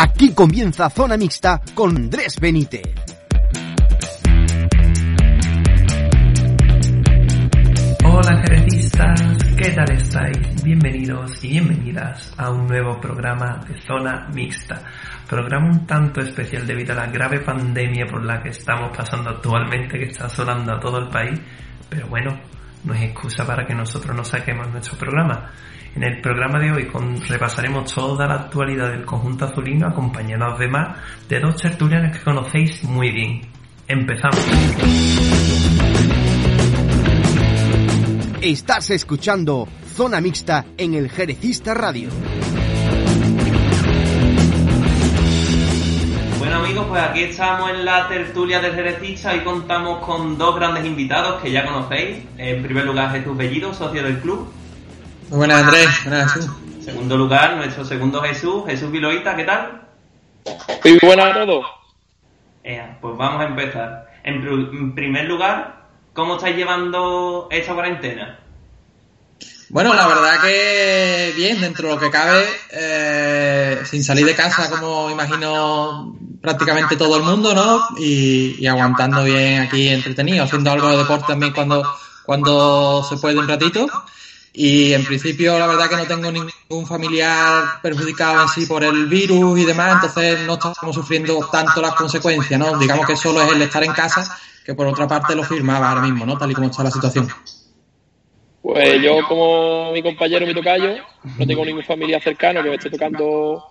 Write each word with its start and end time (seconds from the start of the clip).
Aquí 0.00 0.32
comienza 0.32 0.88
Zona 0.90 1.16
Mixta 1.16 1.60
con 1.74 1.96
Andrés 1.96 2.38
Benítez. 2.38 2.82
Hola 8.04 8.40
jerecistas, 8.46 9.20
¿qué 9.56 9.70
tal 9.70 9.90
estáis? 9.90 10.62
Bienvenidos 10.62 11.42
y 11.42 11.48
bienvenidas 11.48 12.32
a 12.36 12.48
un 12.48 12.68
nuevo 12.68 13.00
programa 13.00 13.60
de 13.66 13.74
Zona 13.82 14.28
Mixta. 14.32 14.80
Programa 15.28 15.66
un 15.66 15.84
tanto 15.84 16.20
especial 16.20 16.64
debido 16.64 16.92
a 16.92 17.04
la 17.04 17.06
grave 17.06 17.40
pandemia 17.40 18.06
por 18.06 18.24
la 18.24 18.40
que 18.40 18.50
estamos 18.50 18.96
pasando 18.96 19.30
actualmente 19.30 19.98
que 19.98 20.04
está 20.04 20.26
asolando 20.26 20.74
a 20.74 20.78
todo 20.78 20.98
el 20.98 21.08
país, 21.08 21.40
pero 21.90 22.06
bueno, 22.06 22.38
no 22.84 22.94
es 22.94 23.02
excusa 23.02 23.46
para 23.46 23.66
que 23.66 23.74
nosotros 23.74 24.16
no 24.16 24.24
saquemos 24.24 24.70
nuestro 24.70 24.96
programa. 24.98 25.50
En 25.94 26.04
el 26.04 26.20
programa 26.20 26.58
de 26.58 26.70
hoy 26.70 26.86
con, 26.86 27.20
repasaremos 27.20 27.92
toda 27.92 28.26
la 28.26 28.34
actualidad 28.34 28.90
del 28.90 29.04
conjunto 29.04 29.46
azulino 29.46 29.88
acompañados 29.88 30.54
además 30.56 30.98
de 31.28 31.40
dos 31.40 31.56
tertulianos 31.56 32.16
que 32.16 32.22
conocéis 32.22 32.84
muy 32.84 33.10
bien. 33.10 33.40
Empezamos. 33.88 34.38
Estás 38.40 38.90
escuchando 38.90 39.66
Zona 39.94 40.20
Mixta 40.20 40.66
en 40.76 40.94
el 40.94 41.10
Jerecista 41.10 41.74
Radio. 41.74 42.10
Amigos, 46.78 46.86
pues 46.88 47.02
aquí 47.02 47.22
estamos 47.24 47.70
en 47.70 47.84
la 47.84 48.06
tertulia 48.08 48.60
del 48.60 48.74
Jerecista 48.74 49.34
y 49.34 49.40
contamos 49.40 50.04
con 50.04 50.38
dos 50.38 50.54
grandes 50.56 50.84
invitados 50.84 51.40
que 51.42 51.50
ya 51.50 51.64
conocéis. 51.66 52.24
En 52.36 52.62
primer 52.62 52.84
lugar 52.84 53.10
Jesús 53.10 53.36
Bellido, 53.36 53.74
socio 53.74 54.02
del 54.02 54.20
club. 54.20 54.48
Muy 55.30 55.38
buenas 55.38 55.64
Andrés, 55.64 55.88
buenas 56.04 56.32
Jesús. 56.32 56.50
En 56.76 56.82
segundo 56.84 57.16
lugar, 57.16 57.56
nuestro 57.56 57.84
segundo 57.84 58.20
Jesús, 58.22 58.64
Jesús 58.66 58.90
Viloita, 58.92 59.34
¿qué 59.34 59.44
tal? 59.44 59.82
Muy 60.84 60.98
buenas 61.02 61.36
a 61.36 61.44
todos. 61.44 61.66
Eh, 62.62 62.96
pues 63.00 63.16
vamos 63.16 63.42
a 63.42 63.46
empezar. 63.46 64.06
En, 64.22 64.42
pr- 64.42 64.70
en 64.70 64.94
primer 64.94 65.24
lugar, 65.24 65.82
¿cómo 66.12 66.36
estáis 66.36 66.56
llevando 66.56 67.48
esta 67.50 67.74
cuarentena? 67.74 68.38
Bueno, 69.70 69.92
la 69.92 70.06
verdad 70.06 70.40
que 70.40 71.34
bien, 71.36 71.60
dentro 71.60 71.88
de 71.88 71.94
lo 71.94 72.00
que 72.00 72.10
cabe, 72.10 72.42
eh, 72.70 73.82
sin 73.84 74.02
salir 74.02 74.24
de 74.24 74.34
casa 74.34 74.70
como 74.70 75.10
imagino 75.10 76.16
prácticamente 76.40 76.96
todo 76.96 77.16
el 77.18 77.22
mundo, 77.22 77.54
¿no? 77.54 77.86
Y, 77.98 78.56
y 78.58 78.66
aguantando 78.66 79.24
bien 79.24 79.60
aquí 79.60 79.88
entretenido, 79.88 80.44
haciendo 80.44 80.70
algo 80.70 80.88
de 80.88 80.96
deporte 80.96 81.26
también 81.28 81.52
cuando, 81.52 81.82
cuando 82.24 83.04
se 83.06 83.18
puede 83.18 83.38
un 83.38 83.46
ratito. 83.46 83.86
Y 84.54 84.94
en 84.94 85.04
principio 85.04 85.58
la 85.58 85.66
verdad 85.66 85.90
que 85.90 85.96
no 85.96 86.06
tengo 86.06 86.32
ningún 86.32 86.86
familiar 86.86 87.82
perjudicado 87.82 88.42
en 88.42 88.48
sí 88.48 88.64
por 88.64 88.82
el 88.82 89.06
virus 89.06 89.60
y 89.60 89.66
demás, 89.66 89.96
entonces 89.96 90.40
no 90.46 90.54
estamos 90.54 90.94
sufriendo 90.94 91.46
tanto 91.52 91.82
las 91.82 91.94
consecuencias, 91.94 92.58
¿no? 92.58 92.78
Digamos 92.78 93.06
que 93.06 93.16
solo 93.16 93.42
es 93.42 93.52
el 93.52 93.60
estar 93.60 93.84
en 93.84 93.92
casa, 93.92 94.34
que 94.64 94.74
por 94.74 94.86
otra 94.86 95.06
parte 95.06 95.34
lo 95.34 95.44
firmaba 95.44 95.90
ahora 95.90 96.00
mismo, 96.00 96.24
¿no? 96.24 96.38
Tal 96.38 96.50
y 96.50 96.54
como 96.54 96.68
está 96.68 96.82
la 96.82 96.90
situación. 96.90 97.28
Pues 98.74 99.00
yo, 99.00 99.26
como 99.26 99.92
mi 99.92 100.02
compañero, 100.02 100.46
mi 100.46 100.52
tocayo, 100.52 100.96
no 101.38 101.46
tengo 101.46 101.64
ningún 101.64 101.82
familiar 101.84 102.20
cercano 102.22 102.62
que 102.62 102.68
me 102.68 102.74
esté 102.74 102.90
tocando 102.90 103.64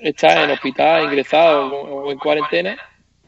estar 0.00 0.42
en 0.44 0.50
hospital, 0.50 1.04
ingresado 1.04 1.68
o 1.72 2.10
en 2.10 2.18
cuarentena. 2.18 2.76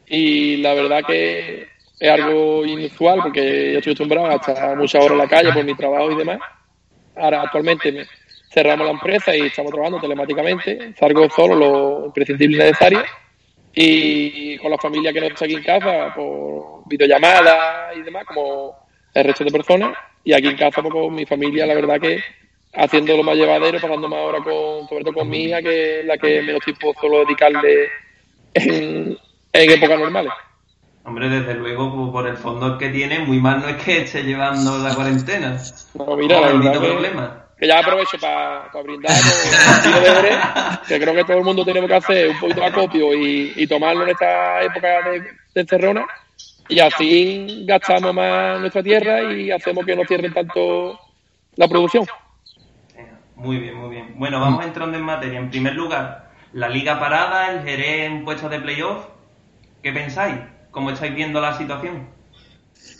Y 0.07 0.57
la 0.57 0.73
verdad 0.73 1.03
que 1.07 1.69
es 1.99 2.11
algo 2.11 2.65
inusual 2.65 3.21
porque 3.23 3.71
yo 3.71 3.77
estoy 3.79 3.91
acostumbrado 3.93 4.27
a 4.27 4.35
estar 4.35 4.75
muchas 4.75 5.01
horas 5.01 5.13
en 5.13 5.17
la 5.19 5.27
calle 5.29 5.53
por 5.53 5.63
mi 5.63 5.73
trabajo 5.73 6.11
y 6.11 6.15
demás. 6.15 6.39
Ahora, 7.15 7.43
actualmente, 7.43 7.93
me- 7.93 8.05
cerramos 8.51 8.85
la 8.85 8.91
empresa 8.91 9.33
y 9.33 9.43
estamos 9.43 9.71
trabajando 9.71 10.01
telemáticamente. 10.01 10.93
Salgo 10.99 11.29
solo 11.29 11.55
lo 11.55 12.05
imprescindible 12.07 12.57
y 12.57 12.59
necesario. 12.59 13.03
Y 13.73 14.57
con 14.57 14.69
la 14.69 14.77
familia 14.77 15.13
que 15.13 15.21
no 15.21 15.27
está 15.27 15.45
aquí 15.45 15.53
en 15.53 15.63
casa, 15.63 16.13
por 16.13 16.81
videollamadas 16.87 17.95
y 17.95 18.01
demás, 18.01 18.25
como 18.25 18.75
el 19.13 19.23
resto 19.23 19.45
de 19.45 19.51
personas. 19.51 19.97
Y 20.25 20.33
aquí 20.33 20.47
en 20.47 20.57
casa, 20.57 20.81
pues, 20.81 20.91
con 20.93 21.13
mi 21.15 21.25
familia, 21.25 21.65
la 21.65 21.75
verdad 21.75 22.01
que 22.01 22.19
haciendo 22.73 23.15
lo 23.15 23.23
más 23.23 23.35
llevadero, 23.37 23.79
pasando 23.79 24.09
más 24.09 24.19
horas 24.19 24.41
con, 24.43 24.87
sobre 24.89 25.03
todo 25.05 25.13
con 25.13 25.29
mi 25.29 25.43
hija, 25.45 25.61
que 25.61 25.99
es 26.01 26.05
la 26.05 26.17
que 26.17 26.41
menos 26.41 26.61
tiempo 26.65 26.93
solo 26.99 27.19
dedicarle 27.19 27.87
en, 28.53 29.17
en 29.53 29.71
épocas 29.71 29.99
normales. 29.99 30.33
Hombre, 31.03 31.29
desde 31.29 31.53
luego, 31.53 31.93
pues, 31.95 32.11
por 32.11 32.27
el 32.27 32.35
fondo 32.37 32.77
que 32.77 32.89
tiene, 32.89 33.19
muy 33.19 33.39
mal 33.39 33.61
no 33.61 33.69
es 33.69 33.81
que 33.83 33.99
esté 34.01 34.23
llevando 34.23 34.77
la 34.79 34.93
cuarentena. 34.95 35.55
No, 35.93 36.17
mira, 36.17 36.41
la 36.41 36.47
verdad 36.53 36.73
que- 36.73 36.79
problema. 36.87 37.45
que 37.59 37.67
ya 37.67 37.79
aprovecho 37.79 38.17
para 38.19 38.67
brindar 38.83 39.13
con 39.13 39.93
un 39.93 40.03
de 40.03 40.09
deberes, 40.09 40.37
que 40.87 40.99
creo 40.99 41.13
que 41.13 41.23
todo 41.23 41.37
el 41.37 41.43
mundo 41.43 41.63
tenemos 41.63 41.87
que 41.87 41.95
hacer 41.95 42.29
un 42.29 42.39
poquito 42.39 42.59
de 42.61 42.65
acopio 42.65 43.13
y, 43.13 43.53
y 43.55 43.67
tomarlo 43.67 44.03
en 44.03 44.09
esta 44.09 44.63
época 44.63 44.87
de, 45.11 45.19
de 45.21 45.61
encerrona 45.61 46.05
y 46.67 46.79
así 46.79 47.65
gastamos 47.65 48.13
más 48.13 48.59
nuestra 48.59 48.81
tierra 48.81 49.33
y 49.33 49.51
hacemos 49.51 49.85
que 49.85 49.95
no 49.95 50.03
cierren 50.07 50.33
tanto 50.33 50.99
la 51.55 51.67
producción. 51.67 52.05
Muy 53.35 53.57
bien, 53.57 53.75
muy 53.75 53.89
bien. 53.89 54.13
Bueno, 54.17 54.39
vamos 54.39 54.65
entrando 54.65 54.97
en 54.97 55.03
materia. 55.03 55.39
En 55.39 55.49
primer 55.49 55.73
lugar, 55.73 56.31
la 56.53 56.69
liga 56.69 56.99
parada, 56.99 57.51
el 57.51 57.63
Jerez 57.63 58.07
en 58.09 58.23
puestos 58.23 58.49
de 58.49 58.59
playoff. 58.59 59.05
¿Qué 59.83 59.91
pensáis? 59.91 60.35
¿Cómo 60.71 60.89
estáis 60.89 61.13
viendo 61.13 61.39
la 61.41 61.57
situación? 61.57 62.07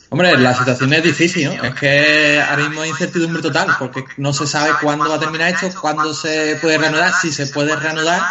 Hombre, 0.09 0.37
la 0.37 0.53
situación 0.53 0.93
es 0.93 1.03
difícil, 1.03 1.55
¿no? 1.55 1.63
Es 1.63 1.73
que 1.73 2.39
ahora 2.39 2.63
mismo 2.63 2.81
hay 2.81 2.89
incertidumbre 2.89 3.41
total, 3.41 3.69
porque 3.79 4.03
no 4.17 4.33
se 4.33 4.45
sabe 4.45 4.71
cuándo 4.81 5.09
va 5.09 5.15
a 5.15 5.19
terminar 5.19 5.53
esto, 5.53 5.69
cuándo 5.81 6.13
se 6.13 6.57
puede 6.61 6.77
reanudar, 6.77 7.11
si 7.13 7.31
se 7.31 7.47
puede 7.47 7.75
reanudar 7.75 8.21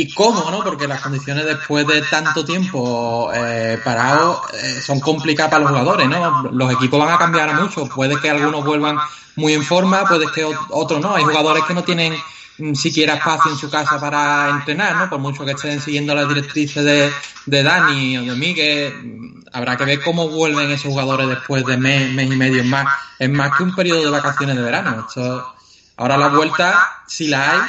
y 0.00 0.14
cómo, 0.14 0.48
¿no? 0.50 0.62
Porque 0.62 0.86
las 0.86 1.00
condiciones 1.00 1.44
después 1.44 1.84
de 1.86 2.02
tanto 2.02 2.44
tiempo 2.44 3.30
eh, 3.34 3.80
parados 3.84 4.40
eh, 4.54 4.80
son 4.80 5.00
complicadas 5.00 5.50
para 5.50 5.62
los 5.64 5.70
jugadores, 5.72 6.08
¿no? 6.08 6.50
Los 6.52 6.72
equipos 6.72 7.00
van 7.04 7.14
a 7.14 7.18
cambiar 7.18 7.52
mucho, 7.60 7.86
puede 7.88 8.20
que 8.20 8.30
algunos 8.30 8.64
vuelvan 8.64 8.96
muy 9.36 9.54
en 9.54 9.64
forma, 9.64 10.04
puede 10.04 10.30
que 10.30 10.46
ot- 10.46 10.66
otros 10.70 11.00
no. 11.00 11.16
Hay 11.16 11.24
jugadores 11.24 11.64
que 11.64 11.74
no 11.74 11.82
tienen 11.82 12.14
mm, 12.58 12.74
siquiera 12.74 13.14
espacio 13.14 13.50
en 13.50 13.58
su 13.58 13.68
casa 13.68 13.98
para 13.98 14.50
entrenar, 14.50 14.94
¿no? 14.94 15.10
Por 15.10 15.18
mucho 15.18 15.44
que 15.44 15.52
estén 15.52 15.80
siguiendo 15.80 16.14
las 16.14 16.28
directrices 16.28 16.84
de, 16.84 17.12
de 17.46 17.62
Dani 17.64 18.18
o 18.18 18.22
de 18.22 18.36
Miguel, 18.36 18.94
mm, 19.02 19.44
habrá 19.52 19.76
que 19.76 19.84
ver 19.84 20.00
cómo 20.00 20.28
vuelven 20.28 20.70
esos 20.70 20.92
jugadores 20.92 21.28
después 21.28 21.64
de 21.66 21.76
mes, 21.76 22.12
mes 22.12 22.30
y 22.30 22.36
medio. 22.36 22.62
Más, 22.62 22.86
es 23.18 23.28
más 23.30 23.56
que 23.56 23.64
un 23.64 23.74
periodo 23.74 24.04
de 24.04 24.10
vacaciones 24.10 24.54
de 24.56 24.62
verano. 24.62 25.04
Esto, 25.08 25.54
ahora 25.96 26.16
la 26.16 26.28
vuelta, 26.28 27.02
si 27.08 27.26
la 27.26 27.50
hay, 27.50 27.60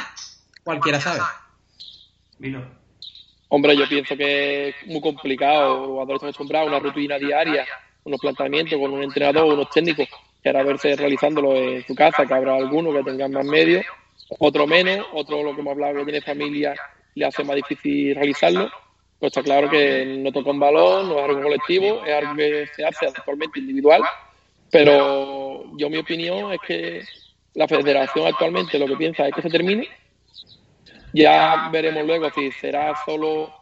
cualquiera 0.62 1.00
sabe. 1.00 1.20
Hombre, 3.48 3.76
yo 3.76 3.88
pienso 3.88 4.16
que 4.16 4.68
es 4.68 4.74
muy 4.86 5.00
complicado. 5.00 5.78
Los 5.78 5.86
jugadores 5.86 6.16
están 6.16 6.28
acostumbrados 6.28 6.68
una 6.68 6.78
rutina 6.78 7.18
diaria, 7.18 7.66
unos 8.04 8.20
planteamientos 8.20 8.78
con 8.78 8.92
un 8.92 9.02
entrenador, 9.02 9.52
unos 9.52 9.70
técnicos, 9.70 10.08
que 10.42 10.48
ahora 10.48 10.62
verse 10.62 10.96
realizándolo 10.96 11.56
en 11.56 11.84
su 11.84 11.94
casa, 11.94 12.26
que 12.26 12.34
habrá 12.34 12.54
algunos 12.56 12.94
que 12.94 13.02
tengan 13.02 13.32
más 13.32 13.44
medios, 13.44 13.84
otro 14.38 14.66
menos, 14.66 15.06
otro 15.12 15.42
lo 15.42 15.54
que 15.54 15.60
hemos 15.60 15.72
hablado 15.72 15.98
que 15.98 16.04
tiene 16.04 16.20
familia 16.20 16.74
le 17.14 17.26
hace 17.26 17.44
más 17.44 17.56
difícil 17.56 18.14
realizarlo. 18.14 18.70
Pues 19.18 19.30
está 19.30 19.42
claro 19.42 19.68
que 19.68 20.06
no 20.06 20.32
toca 20.32 20.50
un 20.50 20.60
balón, 20.60 21.08
no 21.08 21.18
es 21.18 21.24
algo 21.24 21.42
colectivo, 21.42 22.04
es 22.06 22.14
algo 22.14 22.36
que 22.36 22.66
se 22.74 22.86
hace 22.86 23.06
actualmente 23.06 23.58
individual, 23.58 24.02
pero 24.70 25.76
yo 25.76 25.90
mi 25.90 25.98
opinión 25.98 26.52
es 26.52 26.60
que 26.66 27.02
la 27.54 27.68
federación 27.68 28.26
actualmente 28.26 28.78
lo 28.78 28.86
que 28.86 28.96
piensa 28.96 29.26
es 29.26 29.34
que 29.34 29.42
se 29.42 29.50
termine 29.50 29.88
ya 31.12 31.68
veremos 31.72 32.06
luego 32.06 32.30
si 32.30 32.50
será 32.52 32.94
solo 33.04 33.52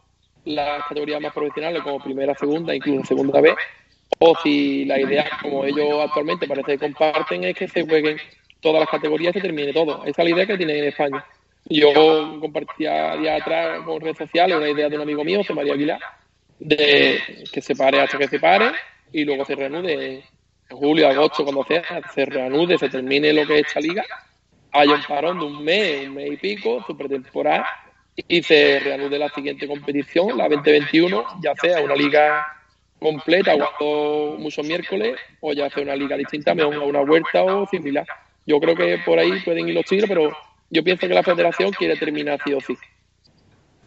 las 0.44 0.84
categorías 0.86 1.20
más 1.20 1.32
profesionales 1.32 1.82
como 1.82 2.03
primera, 2.03 2.34
segunda, 2.34 2.75
incluso 2.75 3.04
segunda 3.04 3.41
vez, 3.41 3.54
o 4.19 4.34
si 4.42 4.84
la 4.84 4.98
idea, 5.00 5.28
como 5.42 5.64
ellos 5.64 6.00
actualmente 6.03 6.48
parece 6.48 6.72
que 6.72 6.78
comparten, 6.78 7.44
es 7.44 7.56
que 7.56 7.69
se 7.69 7.87
jueguen 7.87 8.19
todas 8.60 8.81
las 8.81 8.88
categorías 8.88 9.37
y 9.37 9.41
se 9.41 9.47
termine 9.47 9.72
todo. 9.72 10.04
Esa 10.04 10.22
es 10.22 10.28
la 10.28 10.34
idea 10.34 10.47
que 10.47 10.56
tienen 10.56 10.76
en 10.78 10.84
España. 10.84 11.25
Yo 11.66 12.38
compartía 12.40 13.17
días 13.17 13.43
atrás 13.43 13.82
con 13.84 14.00
redes 14.00 14.17
sociales 14.17 14.56
una 14.56 14.70
idea 14.70 14.88
de 14.88 14.96
un 14.96 15.02
amigo 15.02 15.23
mío, 15.23 15.38
José 15.38 15.55
María 15.55 15.75
Aguilar, 15.75 16.00
de 16.58 17.20
que 17.52 17.61
se 17.61 17.76
pare 17.76 18.00
hasta 18.00 18.17
que 18.17 18.28
se 18.28 18.40
pare 18.40 18.73
y 19.12 19.25
luego 19.25 19.44
se 19.44 19.55
reanude 19.55 20.25
en 20.70 20.76
julio, 20.76 21.08
agosto, 21.08 21.44
cuando 21.44 21.64
sea, 21.64 21.82
se 22.14 22.25
reanude, 22.25 22.78
se 22.78 22.88
termine 22.88 23.32
lo 23.32 23.46
que 23.46 23.61
es 23.61 23.67
esta 23.67 23.81
liga 23.81 24.05
haya 24.73 24.94
un 24.94 25.03
parón 25.03 25.38
de 25.38 25.47
un 25.47 25.65
mes, 25.65 26.09
un 26.09 26.15
mes 26.15 26.32
y 26.32 26.37
pico, 26.37 26.85
su 26.87 26.97
pretemporada, 26.97 27.67
y 28.26 28.43
se 28.43 28.81
reanude 28.81 29.19
la 29.19 29.29
siguiente 29.29 29.67
competición, 29.69 30.37
la 30.37 30.49
2021, 30.49 31.25
ya 31.43 31.55
sea 31.55 31.81
una 31.82 31.94
liga 31.94 32.47
completa, 32.99 33.53
jugando 33.53 34.38
muchos 34.38 34.67
miércoles, 34.67 35.17
o 35.41 35.53
ya 35.53 35.70
sea 35.70 35.82
una 35.82 35.94
liga 35.94 36.17
distinta, 36.17 36.55
mejor 36.55 36.75
a 36.75 36.81
una 36.81 37.00
vuelta 37.03 37.44
o 37.44 37.67
similar. 37.67 38.06
Yo 38.47 38.59
creo 38.61 38.75
que 38.75 38.99
por 39.05 39.19
ahí 39.19 39.41
pueden 39.44 39.69
ir 39.69 39.75
los 39.75 39.85
tiros, 39.85 40.09
pero 40.09 40.37
yo 40.71 40.82
pienso 40.82 41.06
que 41.06 41.14
la 41.14 41.23
federación 41.23 41.71
quiere 41.73 41.97
terminar 41.97 42.41
sí 42.44 42.53
o 42.53 42.61
sí. 42.61 42.76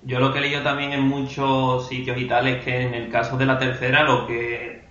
Yo 0.04 0.19
lo 0.19 0.31
que 0.31 0.39
he 0.39 0.42
leído 0.42 0.63
también 0.63 0.94
en 0.94 1.01
muchos 1.01 1.88
sitios 1.88 2.18
y 2.18 2.25
tal 2.25 2.48
es 2.48 2.63
que 2.63 2.81
en 2.81 2.94
el 2.94 3.10
caso 3.10 3.38
de 3.38 3.45
la 3.45 3.60
tercera, 3.60 4.04
lo 4.04 4.25
que 4.25 4.81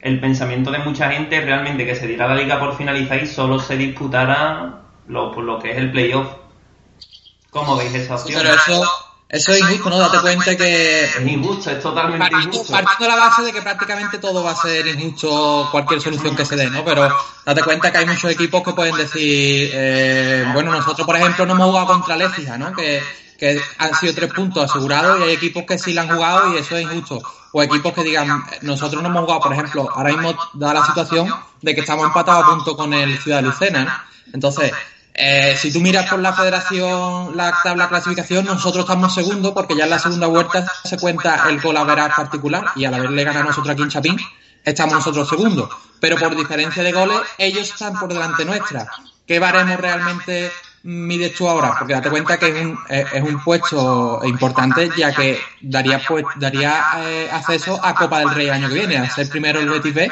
el 0.00 0.20
pensamiento 0.20 0.70
de 0.70 0.78
mucha 0.78 1.10
gente 1.10 1.36
es 1.36 1.44
realmente 1.44 1.84
que 1.84 1.94
se 1.94 2.06
diera 2.06 2.28
la 2.28 2.36
liga 2.36 2.58
por 2.58 2.76
finalizar 2.76 3.22
y 3.22 3.26
solo 3.26 3.58
se 3.58 3.76
disputara 3.76 4.85
lo, 5.08 5.32
por 5.32 5.44
lo 5.44 5.58
que 5.58 5.72
es 5.72 5.78
el 5.78 5.92
playoff. 5.92 6.28
¿Cómo 7.50 7.76
veis 7.76 7.94
esa 7.94 8.16
opción? 8.16 8.40
Pero 8.42 8.54
eso, 8.54 8.90
Eso 9.28 9.52
es 9.52 9.60
injusto, 9.60 9.90
¿no? 9.90 9.98
Date 9.98 10.18
cuenta 10.20 10.56
que... 10.56 11.04
Es 11.04 11.20
injusto, 11.20 11.70
es 11.70 11.82
totalmente 11.82 12.18
partiendo, 12.20 12.54
injusto. 12.54 12.72
partiendo 12.72 13.04
de 13.04 13.10
la 13.10 13.16
base 13.16 13.42
de 13.42 13.52
que 13.52 13.62
prácticamente 13.62 14.18
todo 14.18 14.44
va 14.44 14.52
a 14.52 14.56
ser 14.56 14.86
injusto, 14.86 15.68
cualquier 15.72 16.00
solución 16.00 16.36
que 16.36 16.44
se 16.44 16.54
dé, 16.54 16.70
¿no? 16.70 16.84
Pero 16.84 17.08
date 17.44 17.62
cuenta 17.64 17.90
que 17.90 17.98
hay 17.98 18.06
muchos 18.06 18.30
equipos 18.30 18.62
que 18.62 18.72
pueden 18.72 18.96
decir, 18.96 19.70
eh, 19.72 20.44
bueno, 20.52 20.70
nosotros, 20.70 21.04
por 21.04 21.16
ejemplo, 21.16 21.44
no 21.44 21.54
hemos 21.54 21.66
jugado 21.66 21.86
contra 21.88 22.16
Lecija, 22.16 22.56
¿no? 22.56 22.72
Que, 22.72 23.02
que 23.36 23.60
han 23.78 23.94
sido 23.96 24.14
tres 24.14 24.32
puntos 24.32 24.70
asegurados 24.70 25.18
y 25.18 25.24
hay 25.24 25.32
equipos 25.32 25.64
que 25.64 25.76
sí 25.76 25.92
la 25.92 26.02
han 26.02 26.14
jugado 26.14 26.54
y 26.54 26.58
eso 26.58 26.76
es 26.76 26.82
injusto. 26.82 27.20
O 27.50 27.62
equipos 27.62 27.94
que 27.94 28.04
digan, 28.04 28.44
nosotros 28.62 29.02
no 29.02 29.08
hemos 29.08 29.22
jugado, 29.22 29.40
por 29.40 29.52
ejemplo, 29.52 29.88
ahora 29.92 30.10
mismo 30.10 30.36
da 30.54 30.72
la 30.72 30.86
situación 30.86 31.34
de 31.62 31.74
que 31.74 31.80
estamos 31.80 32.06
empatados 32.06 32.44
a 32.44 32.48
punto 32.50 32.76
con 32.76 32.94
el 32.94 33.18
Ciudad 33.18 33.38
de 33.38 33.48
Lucena, 33.48 33.84
¿no? 33.84 34.32
Entonces, 34.34 34.72
eh, 35.18 35.56
si 35.56 35.72
tú 35.72 35.80
miras 35.80 36.10
por 36.10 36.18
la 36.18 36.34
federación, 36.34 37.34
la 37.34 37.54
tabla 37.62 37.88
clasificación, 37.88 38.44
nosotros 38.44 38.84
estamos 38.84 39.14
segundos 39.14 39.52
porque 39.52 39.74
ya 39.74 39.84
en 39.84 39.90
la 39.90 39.98
segunda 39.98 40.26
vuelta 40.26 40.66
se 40.84 40.98
cuenta 40.98 41.48
el 41.48 41.58
gol 41.58 41.78
a 41.78 41.84
veras 41.84 42.14
particular 42.14 42.66
y 42.76 42.84
al 42.84 42.92
haberle 42.92 43.24
ganado 43.24 43.44
a 43.44 43.46
nosotros 43.48 43.72
aquí 43.72 43.82
en 43.82 43.88
Chapín, 43.88 44.18
estamos 44.62 44.94
nosotros 44.94 45.26
segundos. 45.26 45.70
Pero 46.00 46.18
por 46.18 46.36
diferencia 46.36 46.82
de 46.82 46.92
goles, 46.92 47.16
ellos 47.38 47.70
están 47.70 47.98
por 47.98 48.10
delante 48.10 48.44
nuestra. 48.44 48.86
¿Qué 49.26 49.38
baremos 49.38 49.80
realmente 49.80 50.52
mides 50.82 51.34
tú 51.34 51.48
ahora? 51.48 51.74
Porque 51.78 51.94
date 51.94 52.10
cuenta 52.10 52.38
que 52.38 52.48
es 52.48 52.66
un, 52.66 52.78
eh, 52.90 53.06
es 53.14 53.22
un 53.22 53.42
puesto 53.42 54.20
importante 54.22 54.90
ya 54.98 55.14
que 55.14 55.40
daría, 55.62 55.98
pues, 56.06 56.26
daría 56.36 56.84
eh, 56.98 57.30
acceso 57.32 57.80
a 57.82 57.94
Copa 57.94 58.18
del 58.18 58.34
Rey 58.34 58.48
el 58.48 58.52
año 58.52 58.68
que 58.68 58.74
viene, 58.74 58.98
a 58.98 59.08
ser 59.08 59.30
primero 59.30 59.60
el 59.60 59.70
Betis 59.70 59.94
B 59.94 60.10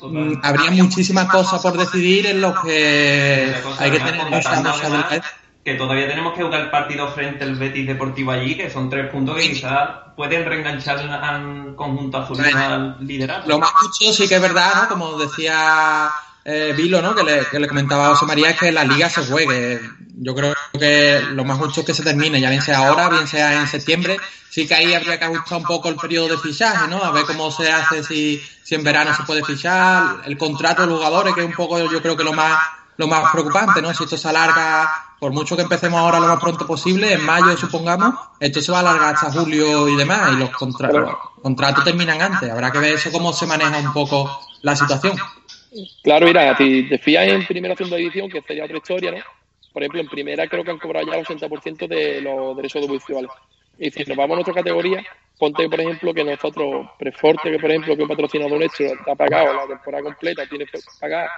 Mm, 0.00 0.34
habría 0.42 0.70
muchísimas 0.70 1.26
cosas 1.28 1.60
por 1.60 1.76
decidir 1.76 2.26
en 2.26 2.40
los 2.40 2.58
que 2.60 3.52
hay 3.78 3.90
que 3.90 3.98
tener 3.98 4.30
mucha, 4.30 4.52
habilidad. 4.52 5.24
que 5.64 5.74
todavía 5.74 6.06
tenemos 6.08 6.34
que 6.34 6.42
jugar 6.42 6.60
el 6.60 6.70
partido 6.70 7.10
frente 7.12 7.44
al 7.44 7.56
Betis 7.56 7.86
Deportivo 7.86 8.30
allí, 8.30 8.56
que 8.56 8.70
son 8.70 8.88
tres 8.88 9.10
puntos 9.10 9.36
que 9.36 9.50
quizás 9.50 9.90
pueden 10.16 10.44
reenganchar 10.44 10.98
al 11.00 11.74
conjunto 11.74 12.18
azul 12.18 12.40
al 12.40 12.96
liderazgo. 13.00 13.48
Lo 13.48 13.58
más 13.58 13.72
mucho 13.82 14.12
sí 14.12 14.28
que 14.28 14.36
es 14.36 14.42
verdad, 14.42 14.82
¿no? 14.82 14.88
Como 14.88 15.18
decía 15.18 16.10
eh, 16.44 16.72
Vilo, 16.76 17.02
¿no? 17.02 17.14
Que 17.14 17.24
le, 17.24 17.46
que 17.46 17.58
le 17.58 17.68
comentaba 17.68 18.06
a 18.06 18.10
José 18.10 18.24
María, 18.24 18.50
es 18.50 18.58
que 18.58 18.72
la 18.72 18.84
liga 18.84 19.10
se 19.10 19.24
juegue. 19.24 19.80
Yo 20.14 20.34
creo 20.34 20.54
que 20.78 21.20
lo 21.32 21.44
más 21.44 21.58
mucho 21.58 21.80
es 21.80 21.86
que 21.86 21.94
se 21.94 22.02
termine, 22.02 22.40
ya 22.40 22.50
bien 22.50 22.62
sea 22.62 22.78
ahora, 22.78 23.08
bien 23.08 23.26
sea 23.26 23.60
en 23.60 23.66
septiembre. 23.66 24.16
Sí 24.48 24.66
que 24.66 24.74
ahí 24.74 24.94
habría 24.94 25.18
que 25.18 25.26
ajustar 25.26 25.58
un 25.58 25.64
poco 25.64 25.88
el 25.88 25.96
periodo 25.96 26.28
de 26.28 26.38
fichaje, 26.38 26.88
¿no? 26.88 27.04
A 27.04 27.10
ver 27.10 27.24
cómo 27.26 27.50
se 27.50 27.70
hace, 27.70 28.02
si, 28.02 28.42
si 28.68 28.74
en 28.74 28.84
verano 28.84 29.14
se 29.14 29.22
puede 29.22 29.42
fichar, 29.42 30.20
el 30.26 30.36
contrato 30.36 30.82
de 30.82 30.88
los 30.88 30.98
jugadores, 30.98 31.34
que 31.34 31.40
es 31.40 31.46
un 31.46 31.54
poco, 31.54 31.78
yo 31.90 32.02
creo 32.02 32.14
que 32.14 32.22
lo 32.22 32.34
más, 32.34 32.60
lo 32.98 33.06
más 33.06 33.32
preocupante, 33.32 33.80
¿no? 33.80 33.94
Si 33.94 34.04
esto 34.04 34.18
se 34.18 34.28
alarga, 34.28 35.14
por 35.18 35.32
mucho 35.32 35.56
que 35.56 35.62
empecemos 35.62 35.98
ahora 35.98 36.20
lo 36.20 36.26
más 36.26 36.38
pronto 36.38 36.66
posible, 36.66 37.14
en 37.14 37.24
mayo 37.24 37.56
supongamos, 37.56 38.14
esto 38.38 38.60
se 38.60 38.70
va 38.70 38.76
a 38.76 38.80
alargar 38.82 39.14
hasta 39.14 39.32
julio 39.32 39.88
y 39.88 39.96
demás, 39.96 40.34
y 40.34 40.36
los, 40.36 40.50
contra 40.50 40.92
los 40.92 41.16
contratos 41.40 41.82
terminan 41.82 42.20
antes. 42.20 42.50
Habrá 42.50 42.70
que 42.70 42.78
ver 42.78 42.96
eso 42.96 43.10
cómo 43.10 43.32
se 43.32 43.46
maneja 43.46 43.78
un 43.78 43.94
poco 43.94 44.38
la 44.60 44.76
situación. 44.76 45.16
Claro, 46.02 46.26
mira, 46.26 46.54
si 46.58 46.86
te 46.90 46.98
fías 46.98 47.26
en 47.26 47.46
primera 47.46 47.74
segunda 47.74 47.96
división, 47.96 48.28
que 48.28 48.42
sería 48.42 48.66
otra 48.66 48.76
historia, 48.76 49.12
¿no? 49.12 49.24
Por 49.72 49.82
ejemplo, 49.82 50.02
en 50.02 50.08
primera 50.08 50.46
creo 50.46 50.62
que 50.62 50.72
han 50.72 50.78
cobrado 50.78 51.06
ya 51.06 51.16
el 51.16 51.24
80% 51.24 51.88
de 51.88 52.20
los 52.20 52.54
derechos 52.54 52.82
audiovisuales. 52.82 53.30
Y 53.78 53.90
si 53.90 54.04
nos 54.04 54.18
vamos 54.18 54.36
a 54.36 54.40
otra 54.42 54.52
categoría, 54.52 55.02
ponte, 55.38 55.68
por 55.68 55.80
ejemplo, 55.80 56.12
que 56.12 56.24
nosotros, 56.24 56.90
Preforte, 56.98 57.50
que 57.50 57.58
por 57.58 57.70
ejemplo, 57.70 57.96
que 57.96 58.02
un 58.02 58.08
patrocinador 58.08 58.58
nuestro 58.58 58.86
está 58.86 59.14
pagado 59.14 59.54
la 59.54 59.66
temporada 59.66 60.02
completa, 60.02 60.46
tiene 60.46 60.66
que 60.66 60.80
pagar 61.00 61.30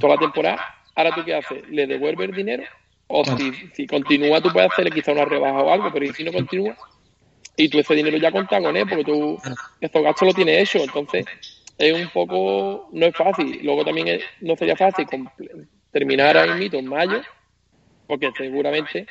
toda 0.00 0.14
la 0.14 0.20
temporada, 0.20 0.64
ahora 0.94 1.14
tú 1.14 1.24
qué 1.24 1.34
haces, 1.34 1.68
¿le 1.68 1.86
devuelves 1.86 2.30
el 2.30 2.34
dinero? 2.34 2.64
O 3.06 3.22
si, 3.36 3.52
si 3.74 3.86
continúa, 3.86 4.40
tú 4.40 4.50
puedes 4.52 4.72
hacerle 4.72 4.90
quizá 4.90 5.12
una 5.12 5.26
rebaja 5.26 5.60
o 5.60 5.70
algo, 5.70 5.92
pero 5.92 6.12
si 6.14 6.24
no 6.24 6.32
continúa, 6.32 6.76
y 7.56 7.68
tú 7.68 7.78
ese 7.78 7.94
dinero 7.94 8.16
ya 8.16 8.32
contás 8.32 8.62
con 8.62 8.76
él, 8.76 8.86
porque 8.88 9.04
tú 9.04 9.38
estos 9.80 10.02
gastos 10.02 10.28
lo 10.28 10.34
tienes 10.34 10.62
hecho, 10.62 10.82
entonces 10.82 11.26
es 11.76 11.92
un 11.92 12.08
poco, 12.08 12.88
no 12.92 13.06
es 13.06 13.14
fácil. 13.14 13.60
Luego 13.62 13.84
también 13.84 14.08
es- 14.08 14.24
no 14.40 14.56
sería 14.56 14.74
fácil 14.76 15.06
terminar 15.90 16.36
ahí 16.36 16.54
mito 16.54 16.78
en 16.78 16.86
mayo, 16.86 17.20
porque 18.06 18.32
seguramente, 18.36 19.06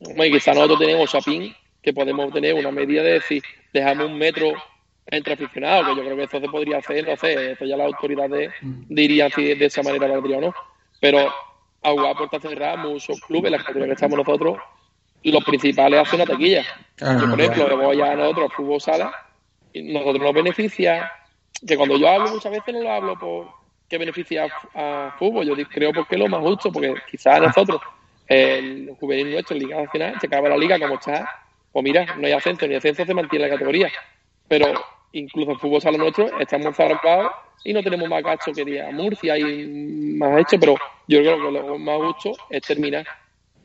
bueno, 0.00 0.24
y 0.26 0.32
quizá 0.32 0.52
nosotros 0.52 0.78
tenemos 0.80 1.10
Chapín, 1.10 1.54
que 1.82 1.92
podemos 1.94 2.32
tener 2.32 2.54
una 2.54 2.70
medida 2.70 3.02
de 3.02 3.12
decir, 3.14 3.42
dejamos 3.72 4.06
un 4.06 4.18
metro 4.18 4.52
entre 5.06 5.34
aficionados, 5.34 5.88
que 5.88 5.96
yo 5.96 6.04
creo 6.04 6.16
que 6.16 6.22
eso 6.24 6.40
se 6.40 6.48
podría 6.48 6.78
hacer, 6.78 7.06
no 7.06 7.16
sé, 7.16 7.52
esto 7.52 7.64
ya 7.64 7.76
las 7.76 7.86
autoridades 7.86 8.52
dirían 8.60 9.30
si 9.30 9.54
de 9.54 9.64
esa 9.66 9.82
manera 9.82 10.06
valdría 10.06 10.38
o 10.38 10.40
no. 10.40 10.54
Pero 11.00 11.32
a 11.82 11.90
jugar 11.90 12.14
a 12.14 12.18
puerta 12.18 12.40
cerrada, 12.40 12.76
muchos 12.76 13.20
clubes, 13.20 13.50
las 13.50 13.62
categorías 13.62 13.88
que 13.98 14.04
estamos 14.04 14.18
nosotros, 14.18 14.58
los 15.22 15.44
principales 15.44 16.00
hacen 16.00 16.20
una 16.20 16.30
taquilla. 16.30 16.64
Yo, 16.98 17.30
por 17.30 17.40
ejemplo, 17.40 17.76
voy 17.76 18.00
a 18.00 18.14
nosotros, 18.14 18.52
fútbol 18.54 18.80
sala, 18.80 19.12
y 19.72 19.92
nosotros 19.92 20.22
nos 20.22 20.34
beneficia, 20.34 21.10
que 21.66 21.76
cuando 21.76 21.96
yo 21.96 22.08
hablo 22.08 22.30
muchas 22.32 22.52
veces 22.52 22.74
no 22.74 22.82
lo 22.82 22.90
hablo 22.90 23.18
por 23.18 23.60
que 23.88 23.98
beneficia 23.98 24.46
a, 24.74 25.08
a 25.08 25.12
fútbol, 25.18 25.44
yo 25.44 25.68
creo 25.68 25.92
porque 25.92 26.14
es 26.14 26.20
lo 26.20 26.28
más 26.28 26.40
justo, 26.40 26.70
porque 26.70 26.94
quizás 27.10 27.40
nosotros, 27.40 27.80
el 28.28 28.94
juvenil 29.00 29.32
nuestro, 29.32 29.56
en 29.56 29.62
Liga 29.64 29.82
Nacional, 29.82 30.14
se 30.20 30.28
acaba 30.28 30.48
la 30.48 30.56
liga 30.56 30.78
como 30.78 30.94
está, 30.94 31.28
o 31.72 31.82
mira, 31.82 32.16
no 32.16 32.26
hay 32.26 32.32
ascenso, 32.32 32.66
ni 32.66 32.74
ascenso 32.74 33.04
se 33.04 33.14
mantiene 33.14 33.46
la 33.46 33.54
categoría. 33.54 33.90
Pero 34.48 34.72
incluso 35.12 35.52
el 35.52 35.58
fútbol 35.58 35.80
sala 35.80 35.98
nuestro 35.98 36.38
estamos 36.40 36.76
zarpados 36.76 37.32
y 37.64 37.72
no 37.72 37.82
tenemos 37.82 38.08
más 38.08 38.22
gasto 38.22 38.52
que 38.52 38.64
día 38.64 38.90
Murcia 38.90 39.36
y 39.38 39.66
más 40.16 40.40
hecho, 40.40 40.58
pero 40.58 40.76
yo 41.08 41.20
creo 41.20 41.36
que 41.36 41.52
lo 41.52 41.78
más 41.78 41.98
justo 41.98 42.32
es 42.50 42.62
terminar. 42.62 43.06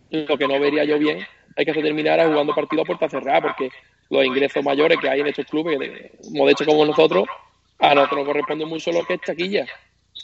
Lo 0.09 0.37
que 0.37 0.47
no 0.47 0.59
vería 0.59 0.83
yo 0.83 0.99
bien 0.99 1.25
hay 1.55 1.65
que 1.65 1.71
hacer 1.71 1.83
terminar 1.83 2.19
a 2.19 2.27
jugando 2.27 2.53
partidos 2.53 2.83
a 2.83 2.87
puerta 2.87 3.09
cerrada, 3.09 3.41
porque 3.41 3.69
los 4.09 4.25
ingresos 4.25 4.63
mayores 4.63 4.97
que 4.99 5.09
hay 5.09 5.21
en 5.21 5.27
estos 5.27 5.45
clubes, 5.45 5.77
como 6.23 6.45
de 6.45 6.51
hecho 6.51 6.65
como 6.65 6.85
nosotros, 6.85 7.25
a 7.79 7.95
nosotros 7.95 8.19
nos 8.19 8.27
corresponde 8.27 8.65
mucho 8.65 8.91
lo 8.91 9.05
que 9.05 9.15
es 9.15 9.21
taquilla. 9.21 9.65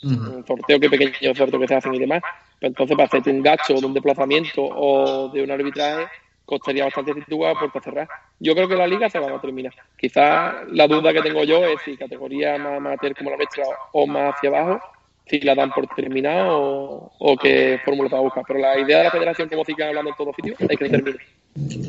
Un 0.04 0.46
sorteo 0.46 0.80
que 0.80 0.90
pequeños 0.90 1.38
sorteos 1.38 1.62
que 1.62 1.68
se 1.68 1.76
hacen 1.76 1.94
y 1.94 2.00
demás. 2.00 2.22
Pero 2.60 2.70
entonces, 2.70 2.96
para 2.96 3.08
hacerte 3.08 3.30
un 3.30 3.42
gasto 3.42 3.74
de 3.74 3.86
un 3.86 3.94
desplazamiento 3.94 4.64
o 4.64 5.30
de 5.30 5.44
un 5.44 5.52
arbitraje, 5.52 6.08
costaría 6.52 6.84
bastante 6.84 7.14
si 7.14 7.22
tú 7.22 7.46
a 7.46 7.58
puerta 7.58 7.80
cerrada. 7.80 8.10
Yo 8.38 8.54
creo 8.54 8.68
que 8.68 8.76
la 8.76 8.86
liga 8.86 9.10
se 9.10 9.20
va 9.20 9.34
a 9.34 9.40
terminar. 9.40 9.74
Quizás 9.98 10.68
la 10.68 10.86
duda 10.86 11.14
que 11.14 11.22
tengo 11.22 11.46
yo 11.46 11.64
es 11.64 11.80
si 11.86 11.96
categoría 11.96 12.58
más 12.58 12.74
amateur 12.76 13.16
como 13.16 13.32
la 13.32 13.38
nuestra 13.38 13.64
o 13.94 14.06
más 14.06 14.36
hacia 14.36 14.50
abajo, 14.50 14.82
si 15.26 15.40
la 15.40 15.56
dan 15.56 15.72
por 15.72 15.88
terminado 15.96 16.60
o, 16.60 17.12
o 17.20 17.38
qué 17.38 17.80
fórmula 17.86 18.10
para 18.10 18.22
buscar. 18.24 18.44
Pero 18.46 18.60
la 18.60 18.78
idea 18.78 18.98
de 18.98 19.04
la 19.06 19.12
federación, 19.12 19.48
como 19.48 19.64
sigan 19.64 19.88
hablando 19.88 20.12
en 20.12 20.18
todos 20.18 20.36
sitios, 20.36 20.60
es 20.60 20.78
que 20.78 20.90
termine. 20.90 21.20